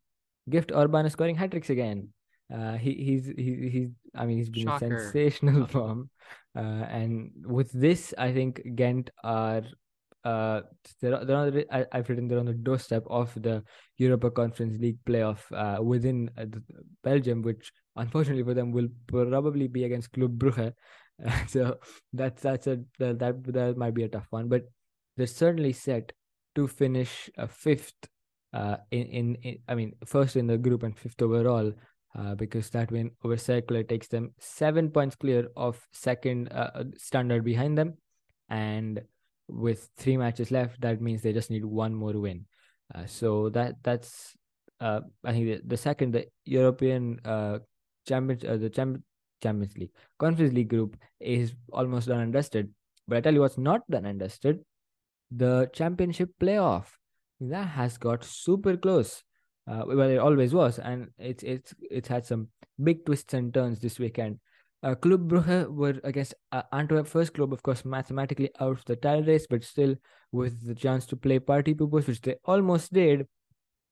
[0.49, 2.09] Gift Orban is scoring hat tricks again.
[2.53, 4.99] Uh, he he's he, he's I mean he's been Shocker.
[5.13, 6.11] sensational form,
[6.57, 9.63] uh, and with this I think Ghent are
[10.25, 10.61] uh
[11.01, 13.63] they're, they're on the, I, I've written they're on the doorstep of the
[13.97, 16.47] Europa Conference League playoff uh, within uh,
[17.03, 20.73] Belgium, which unfortunately for them will probably be against Club Brugge.
[21.49, 21.77] So
[22.15, 24.63] that's that's a that, that that might be a tough one, but
[25.19, 26.13] they're certainly set
[26.55, 28.09] to finish fifth
[28.55, 31.73] uh, in, in, in I mean first in the group and fifth overall
[32.19, 37.45] uh, because that win over Cercle takes them seven points clear of second uh, standard
[37.45, 37.95] behind them,
[38.49, 39.01] and
[39.51, 42.47] with three matches left, that means they just need one more win.
[42.95, 44.35] Uh, so that that's
[44.81, 47.59] uh, I think the, the second the European uh,
[48.07, 49.05] Champions uh, the Champ-
[49.43, 52.71] Champions League Conference League group is almost done and dusted.
[53.07, 54.61] But I tell you what's not done and dusted:
[55.31, 56.87] the Championship playoff
[57.41, 59.23] that has got super close.
[59.67, 62.49] Uh, well, it always was, and it's it's it's had some
[62.83, 64.41] big twists and turns this weekend.
[64.83, 68.97] Uh, Club Brugge were against uh, Antwerp first club, of course, mathematically out of the
[68.97, 69.95] title race, but still
[70.33, 73.27] with the chance to play party poopers, which they almost did.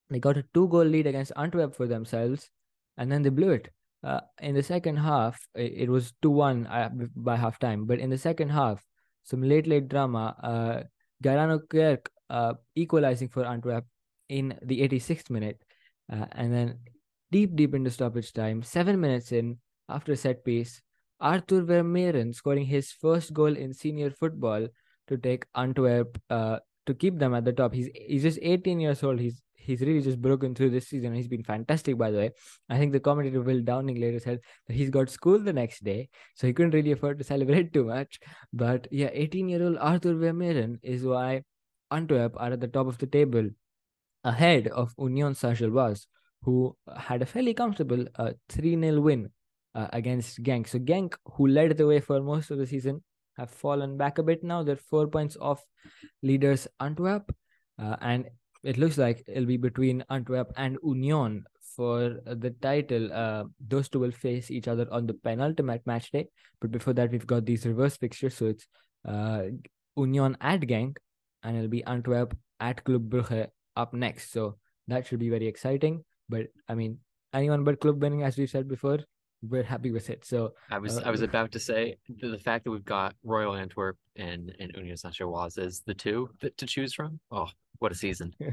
[0.09, 2.49] They got a two goal lead against Antwerp for themselves,
[2.97, 3.71] and then they blew it.
[4.03, 8.09] Uh, in the second half, it, was 2 1 uh, by half time, but in
[8.09, 8.83] the second half,
[9.25, 10.37] some late, late drama.
[10.43, 10.83] Uh,
[11.23, 13.85] Gyrano Kerk uh, equalizing for Antwerp
[14.29, 15.61] in the 86th minute.
[16.11, 16.79] Uh, and then
[17.31, 20.83] deep, deep into stoppage time, seven minutes in, after a set piece,
[21.21, 24.69] Arthur Vermeeren scoring his first goal in senior football
[25.09, 27.75] to take Antwerp uh, to keep them at the top.
[27.75, 29.19] He's he's just 18 years old.
[29.19, 31.15] He's he's really just broken through this season.
[31.15, 32.31] He's been fantastic, by the way.
[32.69, 36.09] I think the commentator Will Downing later said that he's got school the next day,
[36.35, 38.21] so he couldn't really afford to celebrate too much.
[38.53, 41.43] But yeah, 18 year old Arthur Vermeeren is why
[41.91, 43.49] Antwerp are at the top of the table,
[44.25, 46.07] ahead of Union Saint-Gilloise,
[46.43, 49.31] who had a fairly comfortable uh, 3 0 win
[49.79, 50.69] uh, against Genk.
[50.69, 53.03] So Genk, who led the way for most of the season,
[53.37, 54.63] have fallen back a bit now.
[54.65, 55.63] They're four points off
[56.23, 57.35] leaders Antwerp,
[57.81, 58.27] uh, and
[58.65, 61.45] it looks like it'll be between Antwerp and Union
[61.77, 63.13] for the title.
[63.13, 66.27] Uh, those two will face each other on the penultimate match day.
[66.61, 68.35] But before that, we've got these reverse fixtures.
[68.35, 68.67] So it's
[69.07, 69.43] uh,
[69.97, 70.97] Union at Genk,
[71.45, 74.33] and it'll be Antwerp at Club Brugge up next.
[74.33, 74.57] So
[74.89, 76.05] that should be very exciting.
[76.29, 76.99] But I mean,
[77.33, 78.99] anyone but Club winning, as we've said before,
[79.43, 80.25] we're happy with it.
[80.25, 83.15] So I was uh, I was about to say the, the fact that we've got
[83.23, 87.21] Royal Antwerp and and Union Saint-Gilloise as the two that, to choose from.
[87.31, 87.49] Oh,
[87.79, 88.35] what a season!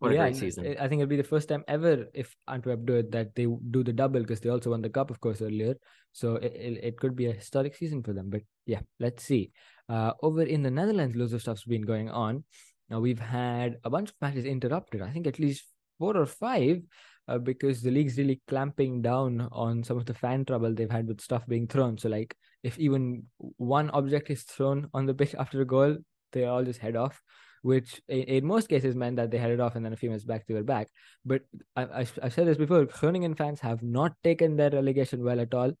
[0.00, 0.76] What a yeah, great season.
[0.80, 3.84] I think it'll be the first time ever if Antwerp do it that they do
[3.84, 5.76] the double because they also won the cup, of course, earlier.
[6.12, 8.28] So it, it, it could be a historic season for them.
[8.28, 9.52] But yeah, let's see.
[9.88, 12.44] Uh, over in the Netherlands, loads of stuff's been going on.
[12.90, 15.02] Now we've had a bunch of matches interrupted.
[15.02, 15.64] I think at least
[15.98, 16.82] four or five.
[17.28, 21.06] Uh, because the league's really clamping down on some of the fan trouble they've had
[21.06, 21.98] with stuff being thrown.
[21.98, 25.98] So, like, if even one object is thrown on the pitch after a goal,
[26.32, 27.20] they all just head off,
[27.62, 30.24] which in, in most cases meant that they headed off and then a few minutes
[30.24, 30.88] back they were back.
[31.24, 31.42] But
[31.76, 35.52] I, I, I've said this before Groningen fans have not taken their relegation well at
[35.52, 35.72] all.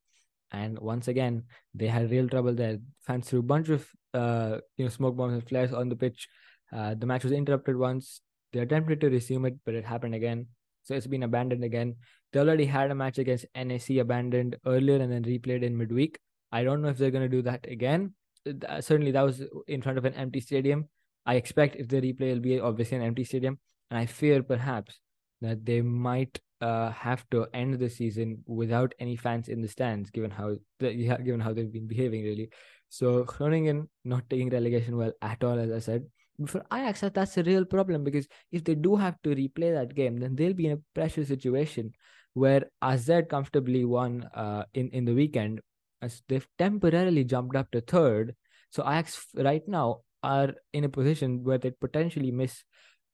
[0.50, 2.78] And once again, they had real trouble there.
[3.06, 6.28] Fans threw a bunch of uh, you know smoke bombs and flares on the pitch.
[6.72, 8.20] Uh, the match was interrupted once.
[8.52, 10.46] They attempted to resume it, but it happened again.
[10.88, 11.96] So it's been abandoned again.
[12.32, 16.18] They already had a match against NAC abandoned earlier and then replayed in midweek.
[16.50, 18.14] I don't know if they're going to do that again.
[18.46, 20.88] Uh, certainly, that was in front of an empty stadium.
[21.26, 23.58] I expect if the replay will be obviously an empty stadium,
[23.90, 24.98] and I fear perhaps
[25.42, 30.08] that they might uh, have to end the season without any fans in the stands,
[30.08, 32.48] given how the, given how they've been behaving really.
[32.88, 36.06] So Groningen not taking relegation well at all, as I said
[36.46, 40.18] for Ajax, that's a real problem because if they do have to replay that game,
[40.18, 41.92] then they'll be in a pressure situation
[42.34, 45.60] where AZ comfortably won uh, in, in the weekend
[46.00, 48.36] as they've temporarily jumped up to third.
[48.70, 52.62] So Ajax right now are in a position where they potentially miss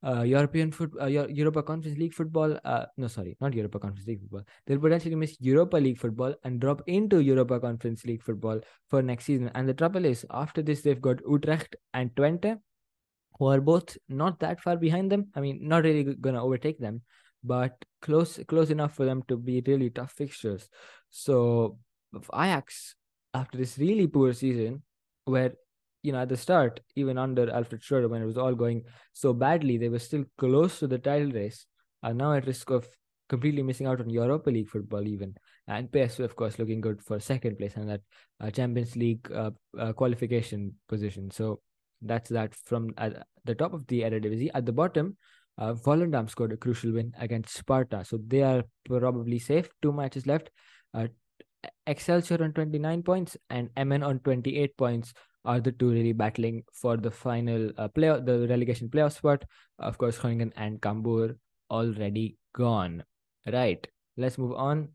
[0.07, 2.59] uh, European foot, uh, Europa Conference League football.
[2.63, 4.43] Uh, no, sorry, not Europa Conference League football.
[4.67, 8.61] They'll potentially miss Europa League football and drop into Europa Conference League football
[8.91, 9.51] for next season.
[9.55, 12.59] And the trouble is, after this, they've got Utrecht and Twente
[13.38, 15.29] who are both not that far behind them.
[15.35, 17.03] I mean, not really gonna overtake them,
[17.43, 20.68] but close close enough for them to be really tough fixtures.
[21.11, 21.78] So
[22.32, 22.95] Ajax,
[23.32, 24.82] after this really poor season,
[25.24, 25.53] where
[26.03, 29.32] you know at the start, even under Alfred Schreuder, when it was all going so
[29.32, 31.66] badly, they were still close to the title race,
[32.03, 32.87] are now at risk of
[33.28, 35.35] completely missing out on Europa League football even.
[35.66, 38.03] And PSV, of course, looking good for second place and that
[38.41, 41.30] uh, Champions League uh, uh, qualification position.
[41.30, 41.61] So
[42.05, 44.50] that's that from at the top of the Eredivisie.
[44.55, 45.16] At the bottom,
[45.59, 48.05] uh, Volendam scored a crucial win against Sparta.
[48.05, 49.68] So they are probably safe.
[49.82, 50.50] Two matches left.
[50.92, 51.09] Uh,
[51.86, 56.96] Excelsior on 29 points and Emmen on 28 points are the two really battling for
[56.96, 59.44] the final uh, play, the relegation playoff spot.
[59.78, 61.36] Of course, Groningen and Cambuur
[61.70, 63.05] already gone.
[63.50, 63.86] Right.
[64.16, 64.88] Let's move on.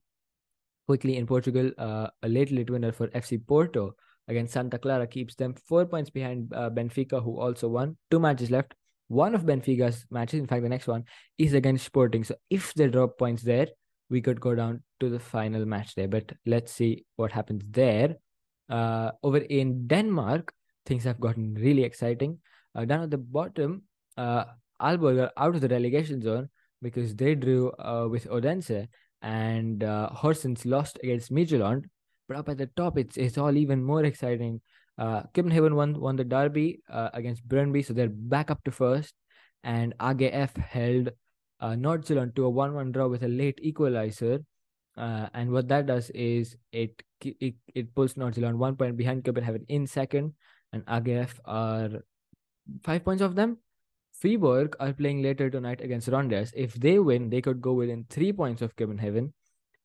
[0.87, 3.95] Quickly in Portugal, uh, a late late winner for FC Porto
[4.29, 7.97] against Santa Clara keeps them four points behind uh, Benfica, who also won.
[8.09, 8.73] Two matches left.
[9.07, 11.03] One of Benfica's matches, in fact, the next one
[11.37, 12.23] is against Sporting.
[12.23, 13.67] So if they drop points there,
[14.09, 16.07] we could go down to the final match there.
[16.07, 18.15] But let's see what happens there.
[18.69, 20.53] Uh, over in Denmark,
[20.85, 22.39] things have gotten really exciting.
[22.75, 23.83] Uh, down at the bottom,
[24.15, 24.45] uh,
[24.79, 26.49] Aalborg are out of the relegation zone
[26.81, 28.87] because they drew uh, with Odense
[29.21, 31.85] and uh, Horsens lost against Midtjylland.
[32.29, 34.61] But up at the top, it's it's all even more exciting.
[34.99, 39.15] Uh, København won won the derby uh, against Brøndby, so they're back up to first.
[39.63, 41.09] And AGF held
[41.59, 44.45] uh, to a 1-1 draw with a late equalizer.
[44.95, 49.65] Uh, and what that does is it it, it pulls Nordsjælland one point behind Copenhagen
[49.67, 50.33] in second,
[50.71, 52.05] and AGF are
[52.83, 53.57] five points off them.
[54.21, 56.53] Viborg are playing later tonight against Randers.
[56.55, 59.33] If they win, they could go within three points of Copenhagen.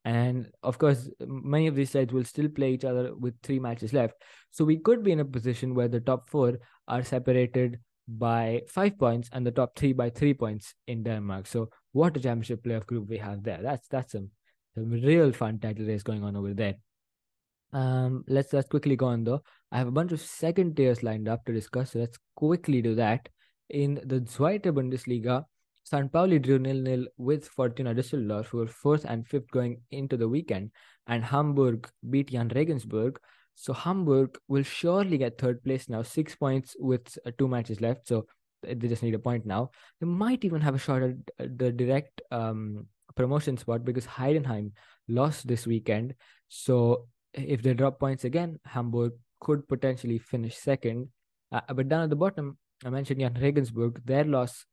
[0.05, 3.93] And of course, many of these sides will still play each other with three matches
[3.93, 4.15] left.
[4.51, 8.99] So we could be in a position where the top four are separated by five
[8.99, 11.47] points and the top three by three points in Denmark.
[11.47, 13.61] So what a championship playoff group we have there.
[13.63, 14.31] That's that's some,
[14.75, 16.75] some real fun title race going on over there.
[17.73, 19.43] Um, let's let's quickly go on though.
[19.73, 21.93] I have a bunch of second tiers lined up to discuss.
[21.93, 23.29] So let's quickly do that.
[23.71, 25.45] In the Zweite Bundesliga,
[25.85, 26.11] St.
[26.11, 30.71] Pauli drew nil-nil with Fortuna Düsseldorf, who were fourth and fifth going into the weekend,
[31.07, 33.21] and Hamburg beat Jahn Regensburg.
[33.55, 38.09] So Hamburg will surely get third place now, six points with uh, two matches left.
[38.09, 38.27] So
[38.63, 39.71] they just need a point now.
[40.01, 44.73] They might even have a shot at the direct um, promotion spot because Heidenheim
[45.07, 46.15] lost this weekend.
[46.49, 51.09] So if they drop points again, Hamburg could potentially finish second.
[51.53, 54.01] Uh, but down at the bottom, I mentioned Jahn Regensburg.
[54.05, 54.65] Their loss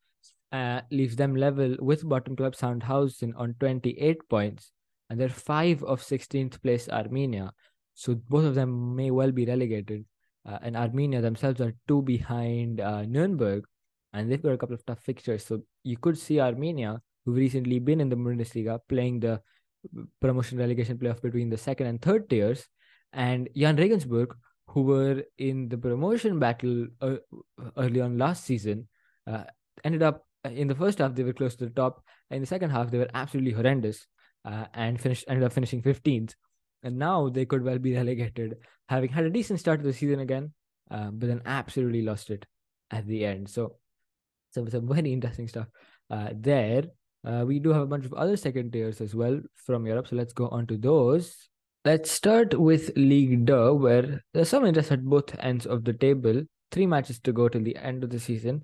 [0.52, 4.72] uh, leaves them level with bottom club Sandhausen on 28 points,
[5.10, 7.52] and they're five of 16th place Arminia.
[7.94, 10.06] So both of them may well be relegated.
[10.46, 13.64] Uh, and Arminia themselves are two behind uh, Nuremberg,
[14.14, 15.46] and they've got a couple of tough fixtures.
[15.46, 19.42] So you could see Arminia, who've recently been in the Bundesliga, playing the
[20.20, 22.68] promotion relegation playoff between the second and third tiers,
[23.14, 24.36] and Jahn Regensburg,
[24.68, 27.18] who were in the promotion battle uh,
[27.78, 28.88] early on last season,
[29.28, 29.44] uh,
[29.84, 32.04] ended up uh, in the first half they were close to the top.
[32.30, 34.06] In the second half they were absolutely horrendous
[34.46, 36.36] uh, and finished ended up finishing 15th.
[36.84, 38.58] And now they could well be relegated,
[38.90, 40.54] having had a decent start to the season again,
[40.90, 42.46] uh, but then absolutely lost it
[42.90, 43.50] at the end.
[43.50, 43.76] So,
[44.52, 45.68] some some very interesting stuff
[46.10, 46.86] uh, there.
[47.24, 50.08] Uh, we do have a bunch of other second tiers as well from Europe.
[50.08, 51.50] So let's go on to those.
[51.86, 56.44] Let's start with Ligue 2, where there's some interest at both ends of the table.
[56.72, 58.64] Three matches to go till the end of the season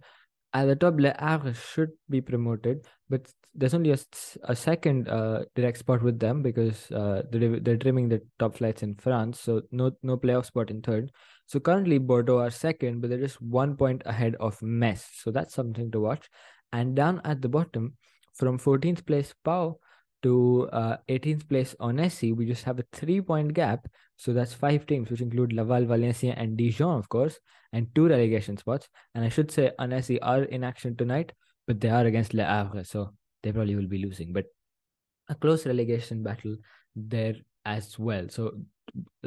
[0.53, 3.97] at the top, Le Havre should be promoted, but there's only a,
[4.43, 8.83] a second uh, direct spot with them because uh, they're, they're trimming the top flights
[8.83, 11.11] in France, so no no playoff spot in third.
[11.47, 15.55] So currently Bordeaux are second, but they're just one point ahead of Metz, so that's
[15.55, 16.29] something to watch.
[16.71, 17.95] And down at the bottom,
[18.35, 19.79] from 14th place Pau
[20.23, 23.87] to uh, 18th place Annecy, we just have a three point gap.
[24.17, 27.39] So that's five teams, which include Laval, Valenciennes, and Dijon, of course,
[27.71, 28.87] and two relegation spots.
[29.13, 31.33] And I should say Annecy are in action tonight,
[31.67, 33.13] but they are against Le Havre, so
[33.43, 34.33] they probably will be losing.
[34.33, 34.45] But
[35.29, 36.57] a close relegation battle
[36.95, 38.27] there as well.
[38.29, 38.53] So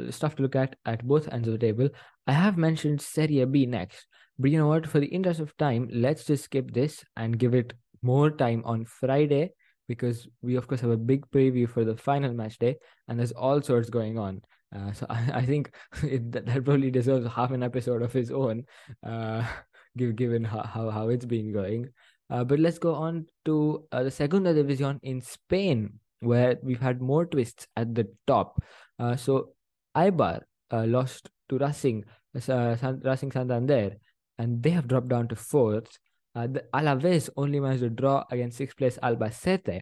[0.09, 1.89] stuff to look at at both ends of the table.
[2.27, 4.87] I have mentioned Serie B next, but you know what?
[4.87, 8.85] For the interest of time, let's just skip this and give it more time on
[8.85, 9.53] Friday
[9.91, 12.77] because we of course have a big preview for the final match day
[13.07, 14.41] and there's all sorts going on.
[14.73, 15.71] Uh, so I, I think
[16.15, 18.63] it, that, that, probably deserves half an episode of its own
[19.05, 19.43] uh,
[19.97, 21.89] given how, how, how it's been going.
[22.29, 27.01] Uh, but let's go on to uh, the segunda division in spain where we've had
[27.01, 28.63] more twists at the top.
[28.97, 29.49] Uh, so
[29.97, 30.39] Eibar
[30.71, 32.05] uh, lost to Racing,
[32.47, 33.97] uh, Racing Santander
[34.37, 35.99] and they have dropped down to fourth
[36.35, 39.81] uh, the Alaves only managed to draw against sixth place Albacete.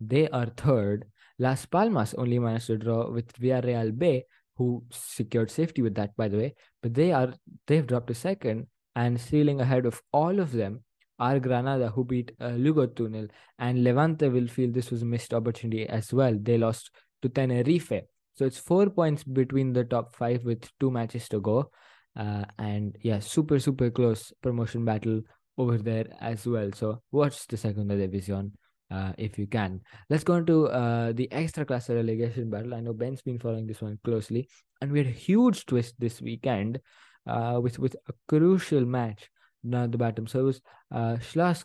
[0.00, 1.06] They are third.
[1.38, 4.22] Las Palmas only managed to draw with Villarreal B,
[4.56, 6.54] who secured safety with that, by the way.
[6.82, 7.34] But they are
[7.66, 10.84] they've dropped to second and stealing ahead of all of them
[11.18, 13.28] are Granada, who beat uh, Lugo 2
[13.58, 16.36] And Levante will feel this was a missed opportunity as well.
[16.40, 16.90] They lost
[17.22, 18.02] to Tenerife.
[18.34, 21.70] So it's four points between the top five with two matches to go.
[22.16, 25.22] Uh, and yeah, super, super close promotion battle
[25.58, 26.70] over there as well.
[26.74, 28.52] So watch the Segunda División
[28.90, 29.80] uh, if you can.
[30.10, 32.74] Let's go into uh, the Ekstraklasa relegation battle.
[32.74, 34.48] I know Ben's been following this one closely,
[34.80, 36.80] and we had a huge twist this weekend
[37.26, 39.30] uh, with with a crucial match
[39.68, 40.26] down the bottom.
[40.26, 41.64] So it was uh, Slask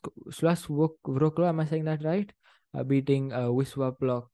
[1.05, 2.31] Wroclaw, am I saying that right?
[2.73, 4.27] Uh, beating uh, Wisła Plock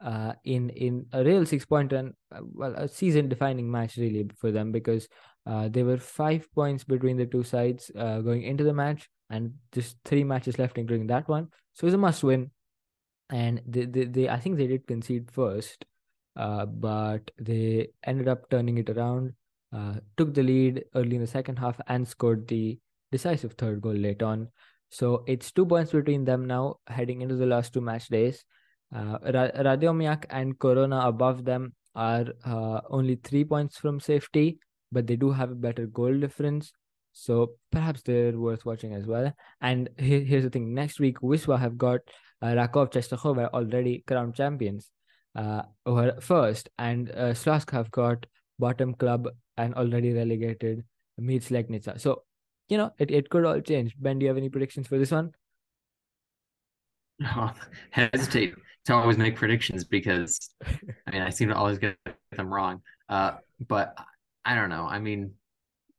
[0.00, 4.28] uh, in in a real six point and uh, well a season defining match really
[4.38, 5.08] for them because
[5.46, 9.52] uh, there were five points between the two sides uh, going into the match and
[9.72, 11.48] just three matches left including that one.
[11.74, 12.50] So it's a must win.
[13.30, 15.84] And they, they, they i think they did concede first
[16.36, 19.32] uh, but they ended up turning it around
[19.72, 22.78] uh, took the lead early in the second half and scored the
[23.10, 24.48] decisive third goal late on.
[24.90, 28.44] So it's two points between them now heading into the last two match days.
[28.94, 34.58] Uh, Radomiak and Korona above them are uh, only three points from safety,
[34.92, 36.72] but they do have a better goal difference.
[37.12, 39.32] So perhaps they're worth watching as well.
[39.60, 42.00] And here, here's the thing: next week, Wisła have got
[42.42, 44.90] uh, Raków Częstochowa already crowned champions,
[45.34, 45.62] uh,
[46.20, 48.26] first, and uh, Slask have got
[48.58, 50.84] bottom club and already relegated
[51.20, 51.98] Miedź Legnica.
[52.00, 52.22] So
[52.68, 53.94] you know it, it could all change.
[53.98, 55.32] Ben, do you have any predictions for this one?
[57.24, 57.50] Oh,
[57.90, 61.96] hesitate to always make predictions because I mean I seem to always get
[62.36, 62.82] them wrong.
[63.08, 63.32] Uh,
[63.66, 63.96] but
[64.46, 64.86] I don't know.
[64.88, 65.32] I mean,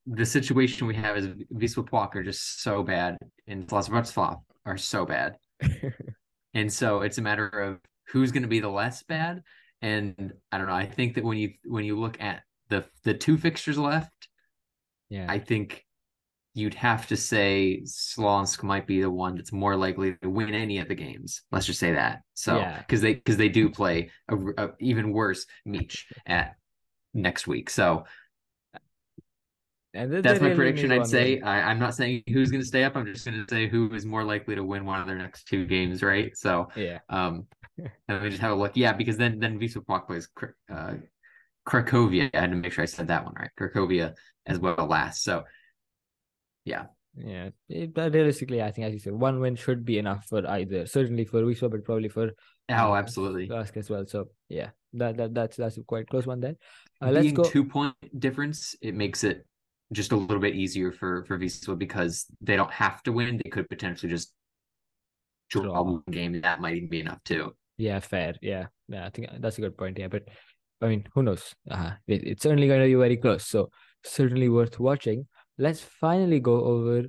[0.07, 5.05] the situation we have is Wisła Płock are just so bad, and Wrocław are so
[5.05, 5.35] bad,
[6.53, 9.43] and so it's a matter of who's going to be the less bad.
[9.81, 10.73] And I don't know.
[10.73, 14.29] I think that when you when you look at the the two fixtures left,
[15.09, 15.85] yeah, I think
[16.53, 20.79] you'd have to say Śląsk might be the one that's more likely to win any
[20.79, 21.43] of the games.
[21.51, 22.21] Let's just say that.
[22.33, 23.09] So because yeah.
[23.09, 26.55] they because they do play a, a, even worse Miedź at
[27.13, 27.69] next week.
[27.69, 28.05] So
[30.05, 30.91] that's my really prediction.
[30.91, 32.95] I'd say I, am not saying who's going to stay up.
[32.95, 35.47] I'm just going to say who is more likely to win one of their next
[35.47, 36.03] two games.
[36.03, 36.35] Right.
[36.37, 36.99] So yeah.
[37.09, 37.47] Um,
[38.09, 38.73] let me just have a look.
[38.75, 40.29] Yeah, because then then Wisła Płock plays
[40.71, 40.93] uh,
[41.67, 42.29] Cracovia.
[42.33, 43.49] I had to make sure I said that one right.
[43.59, 44.13] Cracovia
[44.45, 45.23] as well last.
[45.23, 45.43] So
[46.65, 46.85] yeah.
[47.19, 50.47] Yeah, it, but realistically, I think as you said, one win should be enough for
[50.47, 50.85] either.
[50.85, 52.29] Certainly for Wisła, but probably for
[52.69, 54.05] oh, absolutely Ask as well.
[54.05, 56.57] So yeah, that, that that's that's a quite close one there.
[57.01, 58.75] Uh, let's go two point difference.
[58.81, 59.47] It makes it
[59.93, 63.39] just a little bit easier for for Wisła because they don't have to win.
[63.43, 64.33] They could potentially just
[65.49, 66.39] draw one game.
[66.41, 67.55] That might even be enough too.
[67.77, 68.35] Yeah, fair.
[68.41, 69.05] Yeah, yeah.
[69.05, 69.97] I think that's a good point.
[69.97, 70.23] Yeah, but
[70.81, 71.53] I mean, who knows?
[71.69, 73.45] Uh, it, it's certainly going to be very close.
[73.45, 73.69] So
[74.03, 75.27] certainly worth watching
[75.57, 77.03] let's finally go over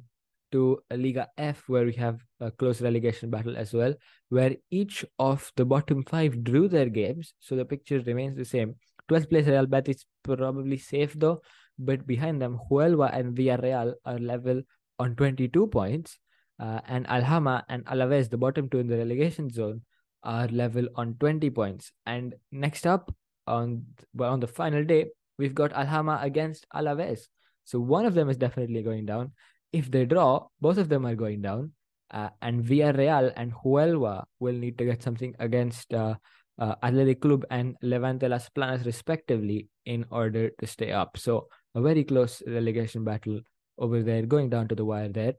[0.51, 3.95] to Liga F, where we have a close relegation battle as well,
[4.31, 7.35] where each of the bottom five drew their games.
[7.41, 8.77] So the picture remains the same.
[9.11, 11.41] 12th place Real Betis probably safe though,
[11.79, 14.63] but behind them, Huelva and Villarreal are level
[14.99, 16.19] on 22 points.
[16.61, 19.83] Uh, and Alhama and Alaves, the bottom two in the relegation zone,
[20.25, 21.93] are level on 20 points.
[22.05, 23.15] And next up
[23.47, 25.07] on well, on the final day,
[25.39, 27.29] we've got Alhama against Alaves.
[27.65, 29.33] So one of them is definitely going down.
[29.73, 31.73] If they draw, both of them are going down.
[32.11, 36.15] Uh, and Villarreal and Huelva will need to get something against uh,
[36.59, 41.19] uh, Athletic Club and Levante Las Planas, respectively, in order to stay up.
[41.19, 41.49] So
[41.79, 43.41] a very close relegation battle
[43.79, 45.35] over there, going down to the wire there.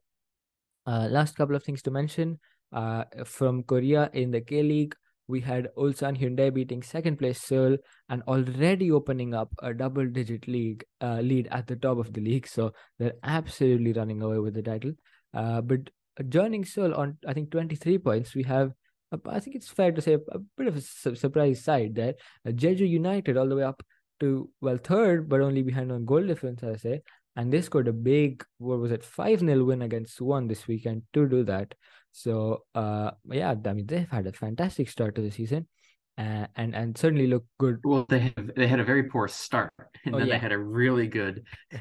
[0.86, 2.40] Uh, last couple of things to mention
[2.72, 4.96] uh, from Korea in the K League
[5.30, 7.78] we had Ulsan Hyundai beating second place Seoul
[8.10, 12.20] and already opening up a double digit league uh, lead at the top of the
[12.20, 12.48] league.
[12.48, 14.94] So they're absolutely running away with the title.
[15.32, 15.92] Uh, but
[16.30, 18.72] joining Seoul on, I think, 23 points, we have,
[19.28, 22.16] I think it's fair to say, a, bit of a su- surprise side there.
[22.44, 23.84] Uh, Jeju United all the way up
[24.20, 27.02] to, well, third, but only behind on goal difference, I say.
[27.36, 31.04] And they scored a big, what was it, 5 0 win against Suwon this weekend
[31.14, 31.74] to do that.
[32.12, 35.68] So uh, yeah, I mean they've had a fantastic start to the season,
[36.18, 37.80] uh, and and certainly look good.
[37.84, 39.74] Well, they have they had a very poor start,
[40.06, 40.34] and oh, then yeah.
[40.36, 41.44] they had a really good.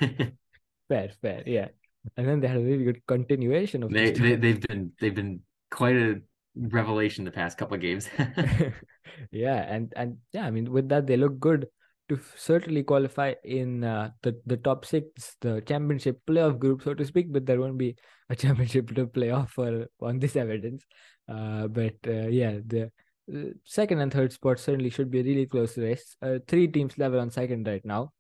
[0.89, 1.69] fair, fair, yeah,
[2.17, 3.91] and then they had a really good continuation of.
[3.91, 6.21] They, they they've been they've been quite a
[6.55, 8.09] revelation the past couple of games.
[9.31, 11.67] yeah, and and yeah, I mean with that they look good
[12.09, 17.05] to certainly qualify in uh, the the top six, the championship playoff group, so to
[17.05, 17.33] speak.
[17.33, 17.97] But there won't be
[18.31, 20.85] a championship to play off for on this evidence.
[21.29, 22.91] Uh, but uh, yeah, the
[23.33, 26.17] uh, second and third spot certainly should be a really close race.
[26.23, 28.13] Uh, three teams level on second right now: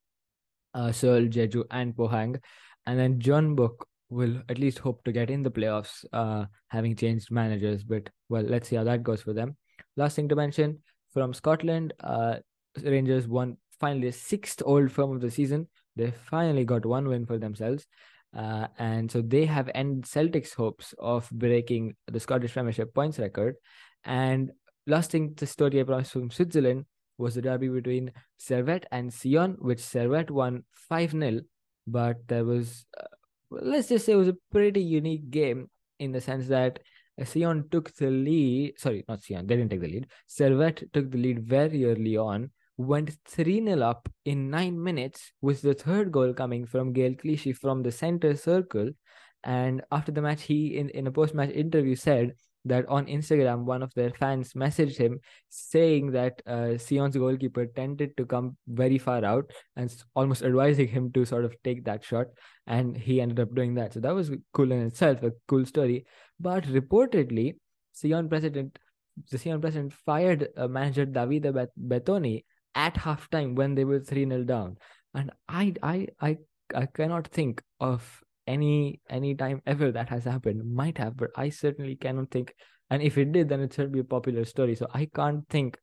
[0.74, 2.40] uh, Seoul, Jeju, and Pohang,
[2.86, 3.76] and then Jeonbuk
[4.10, 7.84] will at least hope to get in the playoffs, uh, having changed managers.
[7.84, 9.56] But well, let's see how that goes for them.
[9.96, 10.82] Last thing to mention
[11.12, 11.94] from Scotland,
[12.82, 15.68] Rangers won finally sixth old firm of the season.
[15.96, 17.86] They finally got one win for themselves.
[18.36, 23.56] Uh, and so they have ended Celtic's hopes of breaking the Scottish Premiership points record.
[24.04, 24.52] And
[24.86, 26.84] last thing, the story I promised from Switzerland
[27.16, 31.40] was the derby between Servette and Sion, which Servette won 5 0.
[31.86, 33.04] But there was, uh,
[33.50, 35.68] let's just say, it was a pretty unique game
[35.98, 36.80] in the sense that
[37.24, 38.78] Sion took the lead.
[38.78, 40.06] Sorry, not Sion, they didn't take the lead.
[40.28, 45.60] Servette took the lead very early on, went 3 0 up in nine minutes, with
[45.62, 48.90] the third goal coming from Gael Clichy from the center circle.
[49.44, 53.64] And after the match, he, in, in a post match interview, said that on Instagram,
[53.64, 58.98] one of their fans messaged him saying that uh, Sion's goalkeeper tended to come very
[58.98, 62.26] far out and almost advising him to sort of take that shot.
[62.66, 63.94] And he ended up doing that.
[63.94, 66.06] So that was cool in itself, a cool story.
[66.38, 67.56] But reportedly,
[67.96, 68.78] Sion president,
[69.30, 72.44] the Sion president fired uh, manager Davide Bettoni
[72.78, 74.76] at halftime when they were 3 0 down.
[75.14, 76.38] And I, I, I,
[76.74, 80.64] I cannot think of any any time ever that has happened.
[80.74, 82.54] Might have but i certainly cannot think.
[82.90, 84.74] And if it did then it should be a popular story.
[84.74, 85.76] So i can't think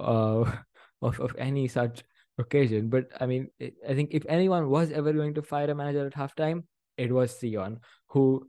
[0.00, 0.50] uh,
[1.02, 2.02] of, of any such
[2.38, 2.88] occasion.
[2.88, 6.14] But i mean i think if anyone was ever going to fire a manager at
[6.14, 6.64] halftime
[6.96, 7.78] it was sion
[8.08, 8.48] who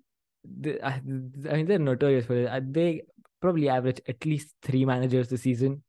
[0.84, 2.74] I mean they're notorious for it.
[2.74, 3.02] They
[3.42, 5.84] probably average at least three managers this season.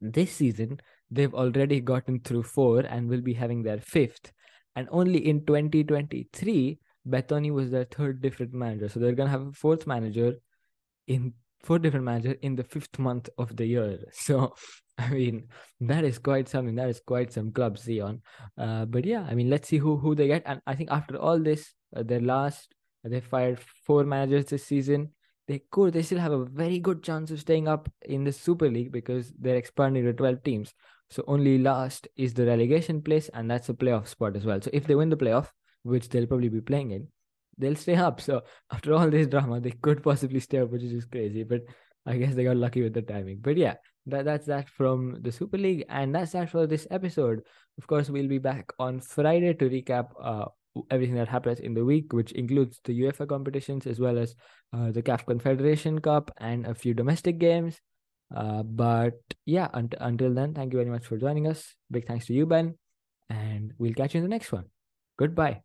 [0.00, 0.80] This season
[1.12, 4.32] they've already gotten through four and will be having their fifth
[4.76, 8.88] and only in 2023 Bettoni was their third different manager.
[8.88, 10.34] So they're gonna have a fourth manager
[11.06, 13.98] in four different manager in the fifth month of the year.
[14.12, 14.54] So
[14.98, 15.48] I mean
[15.80, 16.74] that is quite something.
[16.76, 18.22] That is quite some club Sion.
[18.56, 20.42] Uh, but yeah, I mean let's see who who they get.
[20.46, 24.66] And I think after all this, uh, their last uh, they fired four managers this
[24.66, 25.10] season.
[25.48, 28.70] They could they still have a very good chance of staying up in the Super
[28.70, 30.72] League because they're expanding to twelve teams.
[31.12, 34.62] So only last is the relegation place, and that's a playoff spot as well.
[34.62, 35.48] So if they win the playoff,
[35.82, 37.08] which they'll probably be playing in,
[37.58, 38.18] they'll stay up.
[38.22, 41.42] So after all this drama, they could possibly stay up, which is just crazy.
[41.42, 41.64] But
[42.06, 43.40] I guess they got lucky with the timing.
[43.42, 43.74] But yeah,
[44.06, 45.84] that, that's that from the Super League.
[45.90, 47.42] And that's that for this episode.
[47.76, 50.46] Of course, we'll be back on Friday to recap uh,
[50.90, 54.34] everything that happens in the week, which includes the UEFA competitions as well as
[54.72, 57.82] uh, the CAF Confederation Cup and a few domestic games.
[58.34, 61.74] Uh, but yeah, un- until then, thank you very much for joining us.
[61.90, 62.78] Big thanks to you, Ben.
[63.28, 64.66] And we'll catch you in the next one.
[65.18, 65.62] Goodbye.